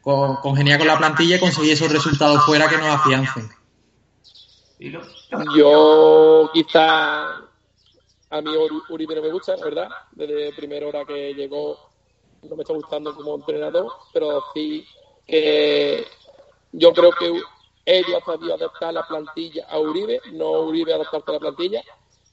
con, 0.00 0.36
congeniar 0.36 0.78
con 0.78 0.88
la 0.88 0.98
plantilla 0.98 1.36
y 1.36 1.40
conseguir 1.40 1.72
esos 1.72 1.90
resultados 1.90 2.44
fuera 2.44 2.68
que 2.68 2.78
nos 2.78 2.88
afiancen. 2.88 3.48
Yo 5.56 6.50
quizá 6.52 7.42
a 8.32 8.40
mí 8.40 8.50
Uribe 8.88 9.14
no 9.14 9.22
me 9.22 9.30
gusta, 9.30 9.56
¿verdad? 9.56 9.88
Desde 10.12 10.52
primera 10.54 10.86
hora 10.86 11.04
que 11.04 11.34
llegó 11.34 11.90
no 12.42 12.56
me 12.56 12.62
está 12.62 12.74
gustando 12.74 13.14
como 13.14 13.36
entrenador, 13.36 13.86
pero 14.12 14.42
sí 14.54 14.84
que 15.26 16.04
yo 16.72 16.92
creo 16.92 17.10
que 17.12 17.40
él 17.84 18.04
ha 18.16 18.24
sabido 18.24 18.54
adaptar 18.54 18.94
la 18.94 19.06
plantilla 19.06 19.66
a 19.68 19.78
Uribe, 19.78 20.20
no 20.32 20.50
Uribe 20.62 20.94
adaptarse 20.94 21.30
a 21.30 21.34
la 21.34 21.38
plantilla, 21.40 21.82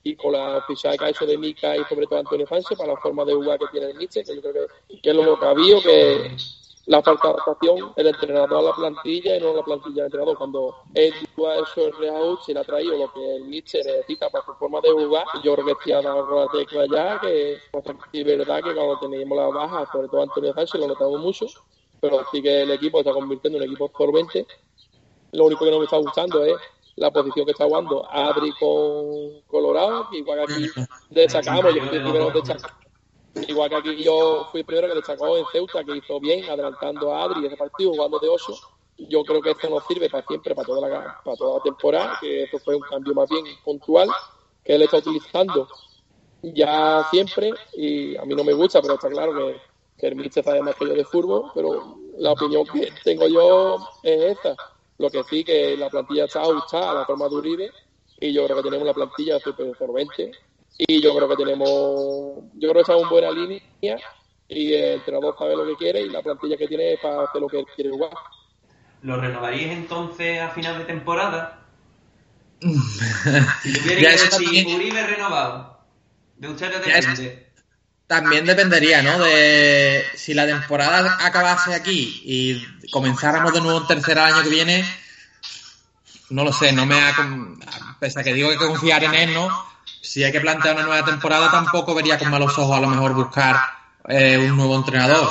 y 0.04 0.16
con 0.16 0.34
la 0.34 0.64
ficha 0.68 0.98
que 0.98 1.06
ha 1.06 1.10
hecho 1.10 1.26
de 1.26 1.38
Mica 1.38 1.76
y 1.76 1.84
sobre 1.86 2.08
todo 2.08 2.20
Antonio 2.20 2.48
Fancho 2.48 2.76
para 2.76 2.94
la 2.94 3.00
forma 3.00 3.26
de 3.26 3.34
jugar 3.34 3.60
que 3.60 3.68
tiene 3.72 3.92
el 3.92 3.98
Nietzsche, 3.98 4.24
que 4.24 4.36
yo 4.36 4.42
creo 4.42 4.54
que, 4.88 5.02
que 5.02 5.10
es 5.10 5.16
lo 5.16 5.40
que 5.40 5.46
ha 5.46 5.50
habido, 5.50 5.82
que 5.82 6.32
la 6.90 7.04
falta 7.04 7.28
de 7.28 7.34
adaptación 7.36 7.94
el 7.98 8.08
entrenador 8.08 8.58
a 8.58 8.62
la 8.64 8.74
plantilla 8.74 9.36
y 9.36 9.40
no 9.40 9.54
la 9.54 9.62
plantilla 9.62 9.96
del 9.96 10.06
entrenador. 10.06 10.38
Cuando 10.38 10.76
él 10.96 11.14
ha 11.14 11.60
hecho 11.60 11.86
el 11.86 11.94
reajuste 11.98 12.46
se 12.46 12.54
le 12.54 12.60
ha 12.62 12.64
traído 12.64 12.98
lo 12.98 13.14
que 13.14 13.36
el 13.36 13.48
Nietzsche 13.48 13.78
necesita 13.84 14.30
para 14.30 14.44
su 14.44 14.54
forma 14.56 14.82
de 14.82 14.90
jugar, 14.90 15.26
yo 15.44 15.56
creo 15.56 15.78
que 15.78 15.94
ha 15.94 16.02
dado 16.02 16.46
la 16.46 16.52
tecla 16.52 16.86
ya, 16.92 17.20
que 17.20 17.54
es 17.54 18.26
verdad 18.26 18.64
que 18.64 18.74
cuando 18.74 19.00
teníamos 19.00 19.38
la 19.38 19.48
baja, 19.48 19.88
sobre 19.92 20.08
todo 20.08 20.24
Antonio 20.24 20.54
Sánchez, 20.54 20.82
lo 20.82 20.88
notamos 20.88 21.20
mucho, 21.20 21.46
pero 22.02 22.26
sí 22.32 22.42
que 22.42 22.64
el 22.64 22.72
equipo 22.72 23.00
está 23.00 23.12
convirtiendo 23.12 23.58
en 23.58 23.66
un 23.66 23.70
equipo 23.70 23.86
absorbente. 23.86 24.48
Lo 25.32 25.46
único 25.46 25.66
que 25.66 25.72
no 25.72 25.78
me 25.78 25.84
está 25.84 25.98
gustando 25.98 26.44
es 26.44 26.58
la 27.00 27.12
posición 27.12 27.46
que 27.46 27.52
está 27.52 27.66
jugando 27.66 28.06
Adri 28.12 28.52
con 28.60 29.42
Colorado, 29.48 30.08
igual 30.12 30.46
que 30.46 30.54
aquí 30.54 30.70
destacamos, 31.10 31.74
yo 31.74 31.90
primero 31.90 32.32
destacamos 32.32 32.80
Igual 33.48 33.70
que 33.70 33.76
aquí 33.76 34.04
yo 34.04 34.48
fui 34.52 34.62
el 34.62 34.66
primero 34.66 34.88
que 34.90 34.96
destacó 34.96 35.38
en 35.38 35.46
Ceuta, 35.52 35.84
que 35.84 35.98
hizo 35.98 36.20
bien, 36.20 36.50
adelantando 36.50 37.14
a 37.14 37.24
Adri 37.24 37.46
ese 37.46 37.56
partido, 37.56 37.92
jugando 37.92 38.20
de 38.20 38.28
8. 38.28 38.54
yo 39.08 39.24
creo 39.24 39.42
que 39.42 39.52
esto 39.52 39.70
nos 39.70 39.86
sirve 39.86 40.10
para 40.10 40.26
siempre, 40.26 40.54
para 40.56 40.66
toda 40.66 40.90
la, 40.90 41.22
para 41.24 41.38
toda 41.38 41.58
la 41.58 41.64
temporada, 41.64 42.18
que 42.20 42.44
esto 42.44 42.60
fue 42.60 42.76
un 42.76 42.82
cambio 42.82 43.14
más 43.14 43.30
bien 43.30 43.46
puntual 43.64 44.10
que 44.64 44.76
él 44.76 44.82
está 44.82 44.98
utilizando 44.98 45.68
ya 46.42 47.08
siempre 47.12 47.52
y 47.74 48.18
a 48.18 48.24
mí 48.24 48.34
no 48.36 48.44
me 48.44 48.54
gusta, 48.54 48.82
pero 48.82 48.96
está 48.96 49.10
claro 49.10 49.34
que, 49.36 49.62
que 49.98 50.08
el 50.08 50.16
míster 50.16 50.44
sabe 50.44 50.62
más 50.62 50.76
que 50.76 50.88
yo 50.88 50.96
de 50.96 51.06
fútbol, 51.06 51.52
pero 51.54 51.98
la 52.18 52.32
opinión 52.32 52.66
que 52.66 52.92
tengo 53.04 53.28
yo 53.28 53.78
es 54.04 54.38
esta. 54.38 54.56
Lo 55.00 55.10
que 55.10 55.24
sí, 55.24 55.44
que 55.44 55.76
la 55.78 55.90
plantilla 55.90 56.26
está 56.26 56.42
ajustada 56.42 56.92
a 56.92 56.94
la 56.94 57.06
forma 57.06 57.28
de 57.28 57.36
Uribe 57.36 57.72
y 58.20 58.34
yo 58.34 58.46
creo 58.46 58.58
que 58.58 58.64
tenemos 58.64 58.84
una 58.84 58.94
plantilla 58.94 59.40
súper 59.40 59.76
solvente 59.78 60.32
y 60.78 61.02
yo 61.02 61.16
creo 61.16 61.30
que 61.30 61.36
tenemos, 61.38 61.70
yo 62.54 62.70
creo 62.70 62.74
que 62.74 62.82
estamos 62.82 63.04
en 63.04 63.10
buena 63.10 63.32
línea 63.32 63.98
y 64.48 64.74
el 64.74 64.94
entrenador 64.96 65.36
sabe 65.38 65.56
lo 65.56 65.66
que 65.66 65.76
quiere 65.78 66.02
y 66.02 66.10
la 66.10 66.22
plantilla 66.22 66.58
que 66.58 66.68
tiene 66.68 66.94
es 66.94 67.00
para 67.00 67.24
hacer 67.24 67.42
lo 67.42 67.48
que 67.48 67.64
quiere 67.76 67.92
jugar. 67.92 68.12
¿Lo 69.02 69.20
renovaríais 69.20 69.72
entonces 69.72 70.42
a 70.42 70.50
final 70.50 70.78
de 70.80 70.86
temporada? 70.86 71.66
si 72.62 73.74
tuviera 73.74 74.02
que 74.02 74.18
decir 74.18 74.68
Uribe 74.68 75.08
renovado, 75.08 75.80
de 76.36 76.48
ustedes 76.50 76.86
depende. 76.86 77.49
También 78.10 78.44
dependería, 78.44 79.04
¿no? 79.04 79.20
De 79.20 80.04
si 80.16 80.34
la 80.34 80.48
temporada 80.48 81.20
acabase 81.22 81.76
aquí 81.76 82.24
y 82.26 82.90
comenzáramos 82.90 83.54
de 83.54 83.62
nuevo 83.62 83.82
en 83.82 83.86
tercer 83.86 84.18
año 84.18 84.42
que 84.42 84.50
viene, 84.50 84.84
no 86.32 86.44
lo 86.44 86.52
sé, 86.52 86.72
no 86.72 86.88
me 86.88 87.00
ha. 87.00 87.14
Pese 88.00 88.20
a 88.20 88.24
que 88.24 88.34
digo 88.34 88.50
que 88.50 88.58
confiar 88.58 89.04
en 89.04 89.14
él, 89.14 89.32
¿no? 89.36 89.48
Si 90.02 90.24
hay 90.24 90.32
que 90.32 90.42
plantear 90.42 90.74
una 90.74 90.88
nueva 90.88 91.06
temporada, 91.06 91.52
tampoco 91.52 91.94
vería 91.94 92.18
con 92.18 92.32
malos 92.32 92.58
ojos 92.58 92.76
a 92.76 92.82
lo 92.82 92.88
mejor 92.88 93.14
buscar 93.14 93.58
eh, 94.08 94.40
un 94.40 94.58
nuevo 94.58 94.76
entrenador. 94.76 95.30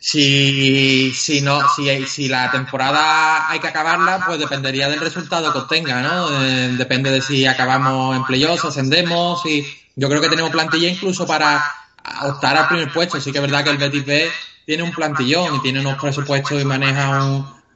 Si, 0.00 1.12
si 1.14 1.42
no, 1.42 1.62
si, 1.76 2.08
si 2.08 2.28
la 2.28 2.50
temporada 2.50 3.48
hay 3.48 3.60
que 3.60 3.68
acabarla, 3.68 4.24
pues 4.26 4.40
dependería 4.40 4.88
del 4.88 4.98
resultado 4.98 5.52
que 5.52 5.60
obtenga, 5.60 6.02
¿no? 6.02 6.42
Eh, 6.42 6.74
depende 6.76 7.12
de 7.12 7.22
si 7.22 7.46
acabamos 7.46 8.16
en 8.16 8.24
playoffs, 8.24 8.64
ascendemos, 8.64 9.46
y 9.46 9.64
yo 9.94 10.08
creo 10.08 10.20
que 10.20 10.28
tenemos 10.28 10.50
plantilla 10.50 10.88
incluso 10.88 11.24
para 11.24 11.85
optar 12.22 12.56
al 12.56 12.68
primer 12.68 12.92
puesto. 12.92 13.20
Sí 13.20 13.32
que 13.32 13.38
es 13.38 13.42
verdad 13.42 13.64
que 13.64 13.70
el 13.70 13.78
Betis 13.78 14.04
B 14.04 14.30
tiene 14.64 14.82
un 14.82 14.92
plantillón 14.92 15.54
y 15.56 15.62
tiene 15.62 15.80
unos 15.80 16.00
presupuestos 16.00 16.60
y 16.60 16.64
maneja 16.64 17.24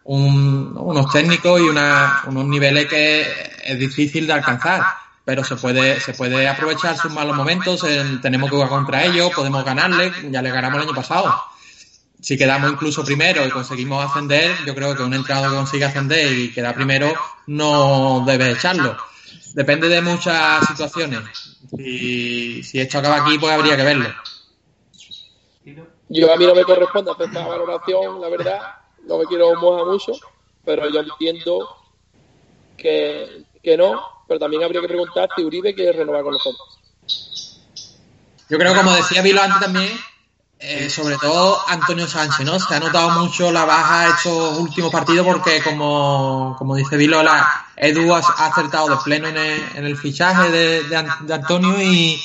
un, 0.04 0.76
unos 0.76 1.12
técnicos 1.12 1.60
y 1.60 1.64
una, 1.64 2.22
unos 2.26 2.44
niveles 2.46 2.86
que 2.86 3.26
es 3.64 3.78
difícil 3.78 4.26
de 4.26 4.32
alcanzar 4.32 4.84
pero 5.24 5.44
se 5.44 5.54
puede, 5.54 6.00
se 6.00 6.12
puede 6.14 6.48
aprovechar 6.48 6.96
sus 6.96 7.12
malos 7.12 7.36
momentos, 7.36 7.86
tenemos 8.20 8.50
que 8.50 8.56
jugar 8.56 8.68
contra 8.68 9.04
ellos, 9.04 9.30
podemos 9.32 9.64
ganarle, 9.64 10.12
ya 10.28 10.42
le 10.42 10.50
ganamos 10.50 10.78
el 10.80 10.88
año 10.88 10.96
pasado. 10.96 11.40
Si 12.20 12.36
quedamos 12.36 12.72
incluso 12.72 13.04
primero 13.04 13.46
y 13.46 13.50
conseguimos 13.50 14.04
ascender, 14.04 14.52
yo 14.66 14.74
creo 14.74 14.96
que 14.96 15.04
un 15.04 15.14
entrenador 15.14 15.50
que 15.50 15.56
consigue 15.56 15.84
ascender 15.84 16.36
y 16.36 16.52
queda 16.52 16.74
primero 16.74 17.12
no 17.46 18.24
debe 18.26 18.50
echarlo. 18.50 18.96
Depende 19.54 19.88
de 19.88 20.00
muchas 20.00 20.66
situaciones. 20.66 21.58
Y 21.78 22.62
si 22.62 22.80
esto 22.80 22.98
acaba 22.98 23.16
aquí, 23.16 23.38
pues 23.38 23.52
habría 23.52 23.76
que 23.76 23.82
verlo. 23.82 24.08
Yo 26.08 26.32
a 26.32 26.36
mí 26.36 26.46
no 26.46 26.54
me 26.54 26.64
corresponde 26.64 27.12
hacer 27.12 27.26
esta 27.26 27.46
valoración, 27.46 28.20
la 28.20 28.28
verdad, 28.28 28.60
no 29.06 29.18
me 29.18 29.24
quiero 29.26 29.54
mojar 29.60 29.86
mucho, 29.86 30.12
pero 30.64 30.88
yo 30.90 31.00
entiendo 31.00 31.68
que, 32.76 33.44
que 33.62 33.76
no, 33.76 34.24
pero 34.26 34.40
también 34.40 34.64
habría 34.64 34.80
que 34.80 34.88
preguntar 34.88 35.28
si 35.36 35.44
Uribe 35.44 35.74
quiere 35.74 35.92
renovar 35.92 36.24
con 36.24 36.32
nosotros. 36.32 36.80
Yo 38.48 38.58
creo, 38.58 38.74
como 38.74 38.92
decía 38.96 39.22
Vilo 39.22 39.40
antes 39.40 39.60
también, 39.60 39.88
eh, 40.62 40.90
sobre 40.90 41.16
todo 41.16 41.58
Antonio 41.68 42.06
Sánchez, 42.06 42.44
¿no? 42.44 42.60
Se 42.60 42.74
ha 42.74 42.80
notado 42.80 43.18
mucho 43.18 43.50
la 43.50 43.64
baja 43.64 44.08
estos 44.08 44.58
últimos 44.58 44.92
partidos 44.92 45.26
porque, 45.26 45.62
como, 45.62 46.54
como 46.58 46.76
dice 46.76 46.98
Vilo, 46.98 47.22
la 47.22 47.66
Edu 47.76 48.14
ha, 48.14 48.18
acertado 48.18 48.90
de 48.90 48.96
pleno 49.02 49.28
en 49.28 49.38
el, 49.86 49.96
fichaje 49.96 50.50
de, 50.50 50.96
Antonio 51.32 51.80
y 51.80 52.20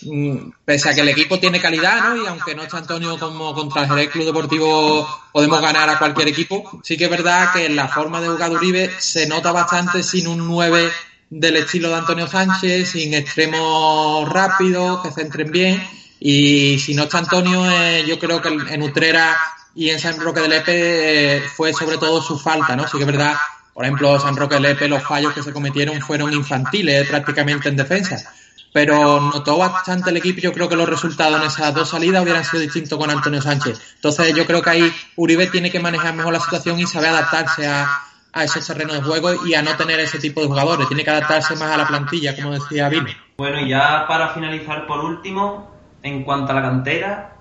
mm, 0.00 0.52
pese 0.64 0.88
a 0.88 0.94
que 0.94 1.02
el 1.02 1.10
equipo 1.10 1.38
tiene 1.38 1.60
calidad, 1.60 2.08
¿no? 2.08 2.24
Y 2.24 2.26
aunque 2.26 2.54
no 2.54 2.62
está 2.62 2.78
Antonio 2.78 3.18
como 3.18 3.52
contra 3.52 3.82
el 3.84 4.08
Club 4.08 4.24
Deportivo 4.24 5.06
podemos 5.30 5.60
ganar 5.60 5.90
a 5.90 5.98
cualquier 5.98 6.28
equipo, 6.28 6.80
sí 6.82 6.96
que 6.96 7.04
es 7.04 7.10
verdad 7.10 7.52
que 7.52 7.66
en 7.66 7.76
la 7.76 7.88
forma 7.88 8.18
de 8.18 8.28
jugar 8.28 8.50
de 8.50 8.94
se 8.98 9.26
nota 9.26 9.52
bastante 9.52 10.02
sin 10.02 10.26
un 10.26 10.48
9 10.48 10.90
del 11.28 11.56
estilo 11.56 11.90
de 11.90 11.96
Antonio 11.96 12.28
Sánchez, 12.28 12.92
sin 12.92 13.12
extremos 13.12 14.26
rápidos, 14.26 15.02
que 15.02 15.10
centren 15.10 15.50
bien. 15.50 16.03
Y 16.26 16.78
si 16.78 16.94
no 16.94 17.02
está 17.02 17.18
Antonio, 17.18 17.70
eh, 17.70 18.02
yo 18.06 18.18
creo 18.18 18.40
que 18.40 18.48
en 18.48 18.82
Utrera 18.82 19.36
y 19.74 19.90
en 19.90 20.00
San 20.00 20.18
Roque 20.18 20.40
de 20.40 20.48
Lepe 20.48 21.36
eh, 21.36 21.40
fue 21.42 21.74
sobre 21.74 21.98
todo 21.98 22.22
su 22.22 22.38
falta, 22.38 22.74
¿no? 22.74 22.88
Sí 22.88 22.96
que 22.96 23.02
es 23.02 23.06
verdad, 23.06 23.34
por 23.74 23.84
ejemplo, 23.84 24.18
San 24.18 24.34
Roque 24.34 24.54
de 24.54 24.62
Lepe, 24.62 24.88
los 24.88 25.02
fallos 25.02 25.34
que 25.34 25.42
se 25.42 25.52
cometieron 25.52 26.00
fueron 26.00 26.32
infantiles 26.32 27.06
prácticamente 27.10 27.68
en 27.68 27.76
defensa. 27.76 28.32
Pero 28.72 29.20
notó 29.20 29.58
bastante 29.58 30.08
el 30.08 30.16
equipo. 30.16 30.40
Yo 30.40 30.54
creo 30.54 30.66
que 30.66 30.76
los 30.76 30.88
resultados 30.88 31.38
en 31.38 31.46
esas 31.46 31.74
dos 31.74 31.90
salidas 31.90 32.22
hubieran 32.22 32.42
sido 32.42 32.62
distintos 32.62 32.98
con 32.98 33.10
Antonio 33.10 33.42
Sánchez. 33.42 33.78
Entonces, 33.96 34.34
yo 34.34 34.46
creo 34.46 34.62
que 34.62 34.70
ahí 34.70 34.92
Uribe 35.16 35.48
tiene 35.48 35.70
que 35.70 35.78
manejar 35.78 36.14
mejor 36.14 36.32
la 36.32 36.40
situación 36.40 36.80
y 36.80 36.86
saber 36.86 37.10
adaptarse 37.10 37.66
a, 37.66 37.86
a 38.32 38.44
ese 38.44 38.62
terreno 38.62 38.94
de 38.94 39.02
juego 39.02 39.44
y 39.44 39.52
a 39.52 39.60
no 39.60 39.76
tener 39.76 40.00
ese 40.00 40.18
tipo 40.18 40.40
de 40.40 40.46
jugadores. 40.46 40.88
Tiene 40.88 41.04
que 41.04 41.10
adaptarse 41.10 41.54
más 41.56 41.70
a 41.70 41.76
la 41.76 41.86
plantilla, 41.86 42.34
como 42.34 42.54
decía 42.54 42.88
Vino. 42.88 43.10
Bueno, 43.36 43.60
y 43.60 43.68
ya 43.68 44.06
para 44.08 44.32
finalizar 44.32 44.86
por 44.86 45.00
último, 45.00 45.73
en 46.04 46.22
cuanto 46.22 46.52
a 46.52 46.54
la 46.54 46.62
cantera, 46.62 47.33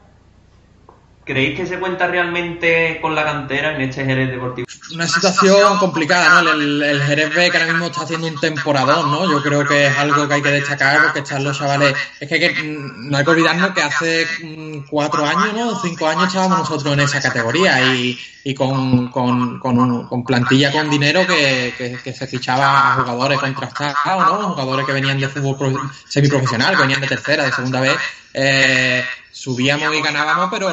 ¿Creéis 1.25 1.57
que 1.57 1.65
se 1.65 1.79
cuenta 1.79 2.07
realmente 2.07 2.99
con 3.01 3.15
la 3.15 3.23
cantera 3.23 3.75
en 3.75 3.81
este 3.81 4.03
Jerez 4.03 4.29
Deportivo? 4.29 4.67
Una 4.93 5.07
situación 5.07 5.77
complicada, 5.77 6.41
¿no? 6.41 6.51
El, 6.51 7.01
Jerez 7.01 7.33
B 7.33 7.49
que 7.49 7.57
ahora 7.57 7.71
mismo 7.71 7.85
está 7.87 8.01
haciendo 8.01 8.27
un 8.27 8.37
temporadón, 8.37 9.09
¿no? 9.09 9.31
Yo 9.31 9.41
creo 9.41 9.65
que 9.65 9.87
es 9.87 9.97
algo 9.97 10.27
que 10.27 10.33
hay 10.33 10.41
que 10.41 10.51
destacar 10.51 11.01
porque 11.01 11.19
están 11.19 11.45
los 11.45 11.57
chavales. 11.57 11.95
Es 12.19 12.27
que, 12.27 12.53
no 12.97 13.17
hay 13.17 13.23
que 13.23 13.31
olvidarnos 13.31 13.71
que 13.71 13.81
hace 13.81 14.27
mm, 14.43 14.79
cuatro 14.89 15.25
años, 15.25 15.53
¿no? 15.53 15.79
Cinco 15.79 16.07
años 16.07 16.27
estábamos 16.27 16.59
nosotros 16.59 16.93
en 16.93 16.99
esa 16.99 17.21
categoría 17.21 17.81
y, 17.95 18.19
y 18.43 18.53
con, 18.53 19.07
con, 19.09 19.59
con, 19.59 20.23
plantilla 20.25 20.73
con 20.73 20.89
dinero 20.89 21.25
que, 21.25 21.99
que, 22.03 22.13
se 22.13 22.27
fichaba 22.27 22.91
a 22.91 22.95
jugadores 22.95 23.39
contrastados, 23.39 24.41
¿no? 24.41 24.49
Jugadores 24.49 24.85
que 24.85 24.91
venían 24.91 25.19
de 25.21 25.29
fútbol 25.29 25.79
semiprofesional, 26.05 26.75
que 26.75 26.81
venían 26.81 27.01
de 27.01 27.07
tercera, 27.07 27.45
de 27.45 27.53
segunda 27.53 27.79
vez. 27.79 27.95
Eh, 28.33 29.05
subíamos 29.33 29.93
y 29.95 30.01
ganábamos, 30.01 30.49
pero 30.51 30.69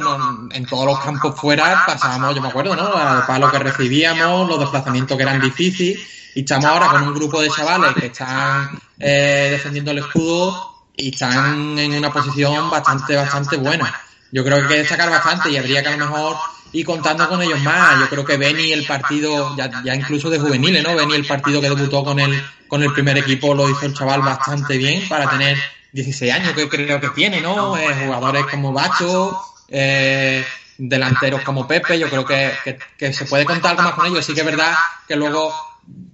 en 0.52 0.66
todos 0.66 0.84
los 0.84 1.00
campos 1.00 1.34
fuera 1.40 1.82
pasábamos, 1.86 2.34
yo 2.34 2.42
me 2.42 2.48
acuerdo, 2.48 2.76
¿no? 2.76 2.92
Para 2.92 3.38
lo 3.38 3.50
que 3.50 3.58
recibíamos, 3.58 4.48
los 4.48 4.60
desplazamientos 4.60 5.16
que 5.16 5.22
eran 5.22 5.40
difíciles. 5.40 5.98
Y 6.34 6.40
estamos 6.40 6.66
ahora 6.66 6.88
con 6.88 7.02
un 7.02 7.14
grupo 7.14 7.40
de 7.40 7.48
chavales 7.48 7.94
que 7.94 8.06
están 8.06 8.78
eh, 8.98 9.48
defendiendo 9.50 9.90
el 9.90 9.98
escudo 9.98 10.84
y 10.94 11.10
están 11.10 11.78
en 11.78 11.92
una 11.94 12.12
posición 12.12 12.70
bastante, 12.70 13.16
bastante 13.16 13.56
buena. 13.56 13.92
Yo 14.30 14.44
creo 14.44 14.58
que 14.58 14.62
hay 14.62 14.68
que 14.68 14.78
destacar 14.78 15.10
bastante 15.10 15.50
y 15.50 15.56
habría 15.56 15.82
que 15.82 15.88
a 15.88 15.96
lo 15.96 16.06
mejor 16.06 16.36
ir 16.72 16.84
contando 16.84 17.28
con 17.28 17.42
ellos 17.42 17.60
más. 17.62 17.98
Yo 17.98 18.08
creo 18.10 18.24
que 18.24 18.36
Beni 18.36 18.72
el 18.72 18.84
partido, 18.86 19.56
ya, 19.56 19.94
incluso 19.94 20.28
de 20.28 20.38
juveniles, 20.38 20.84
¿no? 20.84 20.94
Beni 20.94 21.14
el 21.14 21.26
partido 21.26 21.60
que 21.60 21.70
debutó 21.70 22.04
con 22.04 22.20
el, 22.20 22.40
con 22.68 22.82
el 22.82 22.92
primer 22.92 23.16
equipo 23.18 23.54
lo 23.54 23.68
hizo 23.68 23.86
el 23.86 23.94
chaval 23.94 24.20
bastante 24.20 24.76
bien 24.76 25.08
para 25.08 25.28
tener 25.30 25.58
16 25.92 26.32
años 26.32 26.52
que 26.54 26.68
creo 26.68 27.00
que 27.00 27.08
tiene, 27.10 27.40
¿no? 27.40 27.76
Eh, 27.76 28.04
jugadores 28.04 28.46
como 28.46 28.72
Bacho, 28.72 29.40
eh, 29.68 30.44
delanteros 30.78 31.42
como 31.42 31.66
Pepe, 31.66 31.98
yo 31.98 32.08
creo 32.08 32.24
que, 32.24 32.78
que, 32.96 33.12
se 33.12 33.24
puede 33.26 33.44
contar 33.44 33.72
algo 33.72 33.82
más 33.82 33.94
con 33.94 34.06
ellos. 34.06 34.24
Sí 34.24 34.34
que 34.34 34.40
es 34.40 34.46
verdad 34.46 34.74
que 35.06 35.16
luego 35.16 35.52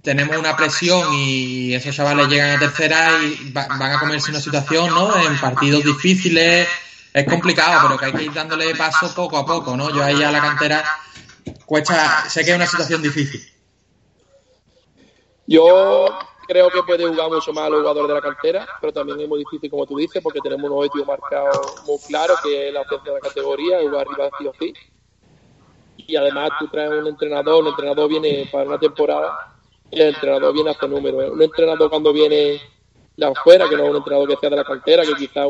tenemos 0.01 0.37
una 0.37 0.55
presión 0.55 1.13
y 1.13 1.73
esos 1.73 1.95
chavales 1.95 2.27
llegan 2.27 2.55
a 2.55 2.59
tercera 2.59 3.11
y 3.21 3.51
van 3.51 3.81
a 3.81 3.99
comerse 3.99 4.31
una 4.31 4.39
situación, 4.39 4.89
¿no? 4.89 5.15
En 5.21 5.37
partidos 5.39 5.83
difíciles, 5.83 6.67
es 7.13 7.25
complicado, 7.25 7.87
pero 7.87 7.97
que 7.97 8.05
hay 8.05 8.13
que 8.13 8.23
ir 8.23 8.33
dándole 8.33 8.75
paso 8.75 9.13
poco 9.13 9.37
a 9.37 9.45
poco, 9.45 9.77
¿no? 9.77 9.89
Yo 9.89 10.03
ahí 10.03 10.21
a 10.23 10.31
la 10.31 10.41
cantera 10.41 10.83
cuesta, 11.65 12.29
sé 12.29 12.43
que 12.43 12.51
es 12.51 12.55
una 12.55 12.67
situación 12.67 13.01
difícil. 13.01 13.41
Yo 15.45 16.19
creo 16.47 16.69
que 16.69 16.81
puede 16.83 17.05
jugar 17.07 17.29
mucho 17.29 17.51
más 17.53 17.69
los 17.69 17.81
jugadores 17.81 18.07
de 18.07 18.13
la 18.15 18.21
cantera, 18.21 18.67
pero 18.79 18.93
también 18.93 19.19
es 19.19 19.27
muy 19.27 19.39
difícil, 19.39 19.69
como 19.69 19.85
tú 19.85 19.97
dices, 19.97 20.21
porque 20.23 20.39
tenemos 20.39 20.69
un 20.69 20.77
objetivo 20.77 21.05
marcado 21.05 21.51
muy 21.85 21.97
claro, 22.07 22.35
que 22.43 22.67
es 22.67 22.73
la 22.73 22.81
ascenso 22.81 23.03
de 23.05 23.13
la 23.13 23.19
categoría, 23.19 23.81
jugar 23.81 24.07
arriba 24.07 24.29
sí 24.37 24.47
o 24.47 24.53
sí. 24.57 24.73
Y 25.97 26.15
además 26.15 26.51
tú 26.59 26.67
traes 26.67 26.91
un 26.91 27.07
entrenador, 27.07 27.61
un 27.61 27.69
entrenador 27.69 28.07
viene 28.07 28.47
para 28.51 28.65
una 28.65 28.79
temporada 28.79 29.57
y 29.91 29.99
el 30.01 30.09
entrenador 30.09 30.53
viene 30.53 30.69
a 30.69 30.73
hacer 30.73 30.89
números. 30.89 31.31
Un 31.31 31.41
entrenador 31.41 31.89
cuando 31.89 32.13
viene 32.13 32.61
de 33.17 33.25
afuera, 33.25 33.67
que 33.67 33.75
no 33.75 33.83
es 33.83 33.89
un 33.89 33.97
entrenador 33.97 34.29
que 34.29 34.37
sea 34.37 34.49
de 34.49 34.55
la 34.55 34.63
cantera, 34.63 35.03
que 35.03 35.15
quizá, 35.15 35.45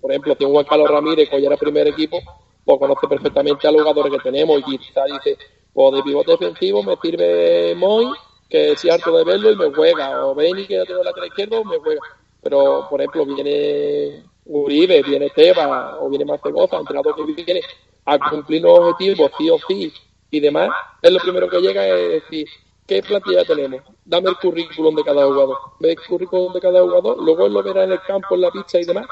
por 0.00 0.10
ejemplo, 0.10 0.34
si 0.38 0.44
un 0.44 0.52
Juan 0.52 0.66
Carlos 0.66 0.90
Ramírez, 0.90 1.28
que 1.30 1.40
ya 1.40 1.46
era 1.46 1.56
primer 1.56 1.88
equipo, 1.88 2.20
pues 2.64 2.78
conoce 2.78 3.06
perfectamente 3.08 3.66
a 3.66 3.72
los 3.72 3.82
jugadores 3.82 4.12
que 4.12 4.30
tenemos 4.30 4.60
y 4.66 4.78
quizá 4.78 5.04
dice, 5.04 5.38
pues 5.72 5.94
de 5.94 6.02
pivote 6.02 6.32
defensivo 6.32 6.82
me 6.82 6.96
sirve 6.96 7.74
Moy 7.74 8.06
que 8.52 8.76
si 8.76 8.90
harto 8.90 9.16
de 9.16 9.24
verlo 9.24 9.50
y 9.50 9.56
me 9.56 9.72
juega, 9.72 10.26
o 10.26 10.34
Benny 10.34 10.66
que 10.66 10.74
ya 10.74 10.84
tengo 10.84 11.02
la 11.02 11.26
izquierda 11.26 11.64
me 11.64 11.78
juega. 11.78 12.02
Pero, 12.42 12.86
por 12.90 13.00
ejemplo, 13.00 13.24
viene 13.24 14.24
Uribe, 14.44 15.02
viene 15.02 15.30
Teba, 15.30 15.98
o 15.98 16.10
viene 16.10 16.26
Marcegosa, 16.26 16.76
entrenador 16.76 17.16
que 17.16 17.24
viene 17.24 17.62
a 18.04 18.18
cumplir 18.18 18.60
los 18.60 18.78
objetivos 18.78 19.30
sí 19.38 19.48
o 19.48 19.58
sí, 19.66 19.92
y 20.30 20.40
demás, 20.40 20.68
es 21.00 21.10
lo 21.10 21.18
primero 21.20 21.48
que 21.48 21.60
llega 21.62 21.86
es 21.86 22.22
decir, 22.22 22.46
¿qué 22.86 23.02
plantilla 23.02 23.42
tenemos? 23.44 23.80
Dame 24.04 24.28
el 24.28 24.36
currículum 24.36 24.96
de 24.96 25.02
cada 25.02 25.24
jugador. 25.24 25.56
Ve 25.80 25.92
el 25.92 26.00
currículum 26.06 26.52
de 26.52 26.60
cada 26.60 26.82
jugador, 26.82 27.22
luego 27.22 27.46
él 27.46 27.54
lo 27.54 27.62
verá 27.62 27.84
en 27.84 27.92
el 27.92 28.02
campo, 28.02 28.34
en 28.34 28.42
la 28.42 28.50
pista 28.50 28.78
y 28.78 28.84
demás, 28.84 29.06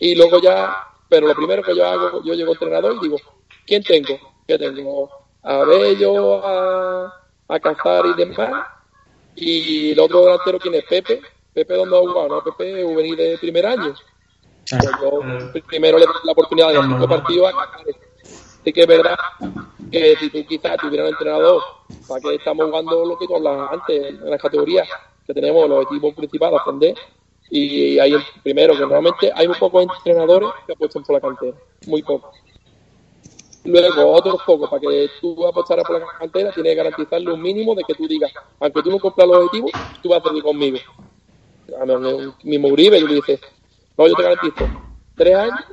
y 0.00 0.14
luego 0.14 0.40
ya, 0.40 0.74
pero 1.10 1.26
lo 1.26 1.34
primero 1.34 1.62
que 1.62 1.76
yo 1.76 1.86
hago, 1.86 2.22
yo 2.24 2.32
llego 2.32 2.52
entrenador 2.52 2.94
y 2.96 3.00
digo, 3.00 3.18
¿quién 3.66 3.82
tengo? 3.82 4.18
¿Qué 4.48 4.56
tengo? 4.56 5.10
A 5.42 5.64
Bello, 5.64 6.42
a, 6.46 7.12
a 7.48 7.60
Cazar 7.60 8.06
y 8.06 8.14
demás, 8.14 8.75
y 9.36 9.92
el 9.92 10.00
otro 10.00 10.24
delantero, 10.24 10.58
¿quién 10.58 10.74
es? 10.74 10.84
Pepe. 10.84 11.20
Pepe, 11.52 11.74
¿dónde 11.74 11.96
ha 11.96 12.00
jugado? 12.00 12.28
No, 12.28 12.42
Pepe, 12.42 12.82
juvenil 12.82 13.16
de 13.16 13.38
primer 13.38 13.66
año. 13.66 13.94
Yo 14.70 15.62
primero 15.66 15.98
le 15.98 16.06
doy 16.06 16.14
la 16.24 16.32
oportunidad 16.32 16.68
de 16.72 16.82
cinco 16.82 17.08
partidos 17.08 17.52
a. 17.52 17.80
Así 18.60 18.72
que 18.72 18.80
es 18.80 18.86
verdad 18.88 19.16
que 19.92 20.16
si 20.16 20.28
tú 20.28 20.44
quizás 20.44 20.76
tuvieras 20.78 21.06
un 21.06 21.14
entrenador, 21.14 21.62
para 22.08 22.20
que 22.20 22.34
estamos 22.34 22.66
jugando 22.66 23.04
lo 23.04 23.16
que 23.16 23.26
tú 23.26 23.36
hablabas 23.36 23.74
antes, 23.74 24.08
en 24.08 24.28
las 24.28 24.42
categorías 24.42 24.88
que 25.24 25.32
tenemos 25.32 25.68
los 25.68 25.84
equipos 25.84 26.14
principales 26.14 26.58
a 26.58 26.62
ascender, 26.62 26.96
y 27.48 27.98
hay 28.00 28.14
el 28.14 28.22
primero 28.42 28.74
que 28.74 28.80
normalmente 28.80 29.30
hay 29.32 29.46
muy 29.46 29.56
pocos 29.56 29.86
entrenadores 29.98 30.48
que 30.66 30.72
apuestan 30.72 31.04
por 31.04 31.14
la 31.14 31.20
cantera, 31.20 31.56
muy 31.86 32.02
pocos. 32.02 32.34
Luego, 33.66 34.12
otros 34.12 34.36
pocos, 34.46 34.70
para 34.70 34.80
que 34.80 35.10
tú 35.20 35.46
apostaras 35.46 35.84
por 35.84 36.00
la 36.00 36.06
cantera, 36.18 36.52
tienes 36.52 36.70
que 36.70 36.74
garantizarle 36.74 37.32
un 37.32 37.42
mínimo 37.42 37.74
de 37.74 37.82
que 37.82 37.94
tú 37.94 38.06
digas, 38.06 38.32
aunque 38.60 38.82
tú 38.82 38.90
no 38.90 38.98
cumplas 38.98 39.26
los 39.26 39.36
objetivos, 39.38 39.72
tú 40.02 40.08
vas 40.10 40.24
a 40.24 40.30
hacer 40.30 40.42
conmigo. 40.42 40.78
A 41.80 41.84
mí, 41.84 42.32
mismo 42.44 42.68
Uribe, 42.68 43.00
tú 43.00 43.08
le 43.08 43.14
dices, 43.16 43.40
no, 43.98 44.06
yo 44.06 44.14
te 44.14 44.22
garantizo 44.22 44.68
tres 45.16 45.34
años 45.34 45.64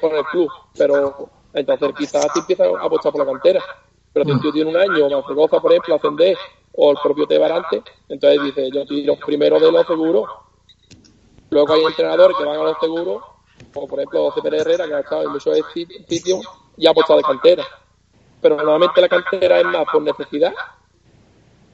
con 0.00 0.14
el 0.14 0.24
club, 0.24 0.50
pero 0.76 1.30
entonces 1.54 1.90
quizás 1.96 2.32
te 2.34 2.40
empiezas 2.40 2.68
a 2.68 2.84
apostar 2.84 3.12
por 3.12 3.24
la 3.24 3.32
cantera. 3.32 3.62
Pero 4.12 4.26
si 4.26 4.40
tú 4.40 4.52
tienes 4.52 4.74
un 4.74 4.80
año, 4.80 5.08
más 5.08 5.34
goza, 5.34 5.60
por 5.60 5.72
ejemplo, 5.72 5.94
ascender, 5.94 6.36
o 6.76 6.90
el 6.90 6.98
propio 7.02 7.26
Tebarante, 7.26 7.82
entonces 8.08 8.42
dice, 8.42 8.70
yo 8.70 8.84
tiro 8.84 9.16
primero 9.24 9.58
de 9.58 9.72
los 9.72 9.86
seguros. 9.86 10.28
Luego 11.48 11.72
hay 11.72 11.84
entrenadores 11.84 12.36
que 12.36 12.44
van 12.44 12.60
a 12.60 12.64
los 12.64 12.76
seguros, 12.78 13.22
como 13.72 13.86
por 13.86 13.98
ejemplo 13.98 14.30
José 14.30 14.42
Pérez 14.42 14.60
Herrera, 14.62 14.86
que 14.86 14.94
ha 14.94 15.00
estado 15.00 15.22
en 15.22 15.30
muchos 15.30 15.56
sitios 16.08 16.46
y 16.76 16.86
ha 16.86 16.90
apostado 16.90 17.18
de 17.18 17.24
cantera. 17.24 17.64
Pero 18.40 18.56
normalmente 18.56 19.00
la 19.00 19.08
cantera 19.08 19.58
es 19.60 19.64
más 19.66 19.84
por 19.90 20.02
necesidad. 20.02 20.52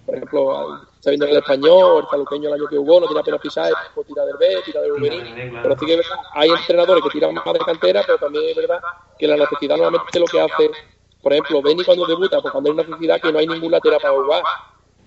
Por 0.07 0.17
ejemplo, 0.17 0.81
está 0.97 1.11
viendo 1.11 1.27
el 1.27 1.37
español, 1.37 2.03
el 2.03 2.11
saluqueño 2.11 2.49
el 2.49 2.55
año 2.55 2.67
que 2.67 2.79
hubo, 2.79 3.01
no 3.01 3.07
tiene 3.07 3.21
apenas 3.21 3.41
pisar, 3.41 3.73
pues 3.95 4.07
tira 4.07 4.25
del 4.25 4.37
B, 4.37 4.63
tira 4.65 4.81
del 4.81 4.93
juvenil. 4.93 5.59
Pero 5.63 5.79
sí 5.79 5.87
que 5.87 5.97
verdad, 5.97 6.17
hay 6.33 6.51
entrenadores 6.51 7.05
que 7.05 7.11
tiran 7.11 7.35
más 7.35 7.45
de 7.45 7.59
cantera, 7.61 8.03
pero 8.05 8.19
también 8.19 8.49
es 8.49 8.57
verdad 8.57 8.81
que 9.19 9.29
la 9.29 9.37
necesidad 9.37 9.77
normalmente 9.77 10.19
lo 10.19 10.27
que 10.27 10.41
hace, 10.41 10.71
por 11.23 11.33
ejemplo, 11.33 11.63
Benny 11.63 11.85
cuando 11.85 12.07
debuta, 12.07 12.41
pues 12.41 12.53
cuando 12.53 12.71
hay 12.71 12.75
una 12.75 12.83
necesidad 12.83 13.21
que 13.21 13.33
no 13.33 13.39
hay 13.39 13.47
ningún 13.47 13.71
lateral 13.71 14.01
para 14.01 14.15
jugar. 14.15 14.43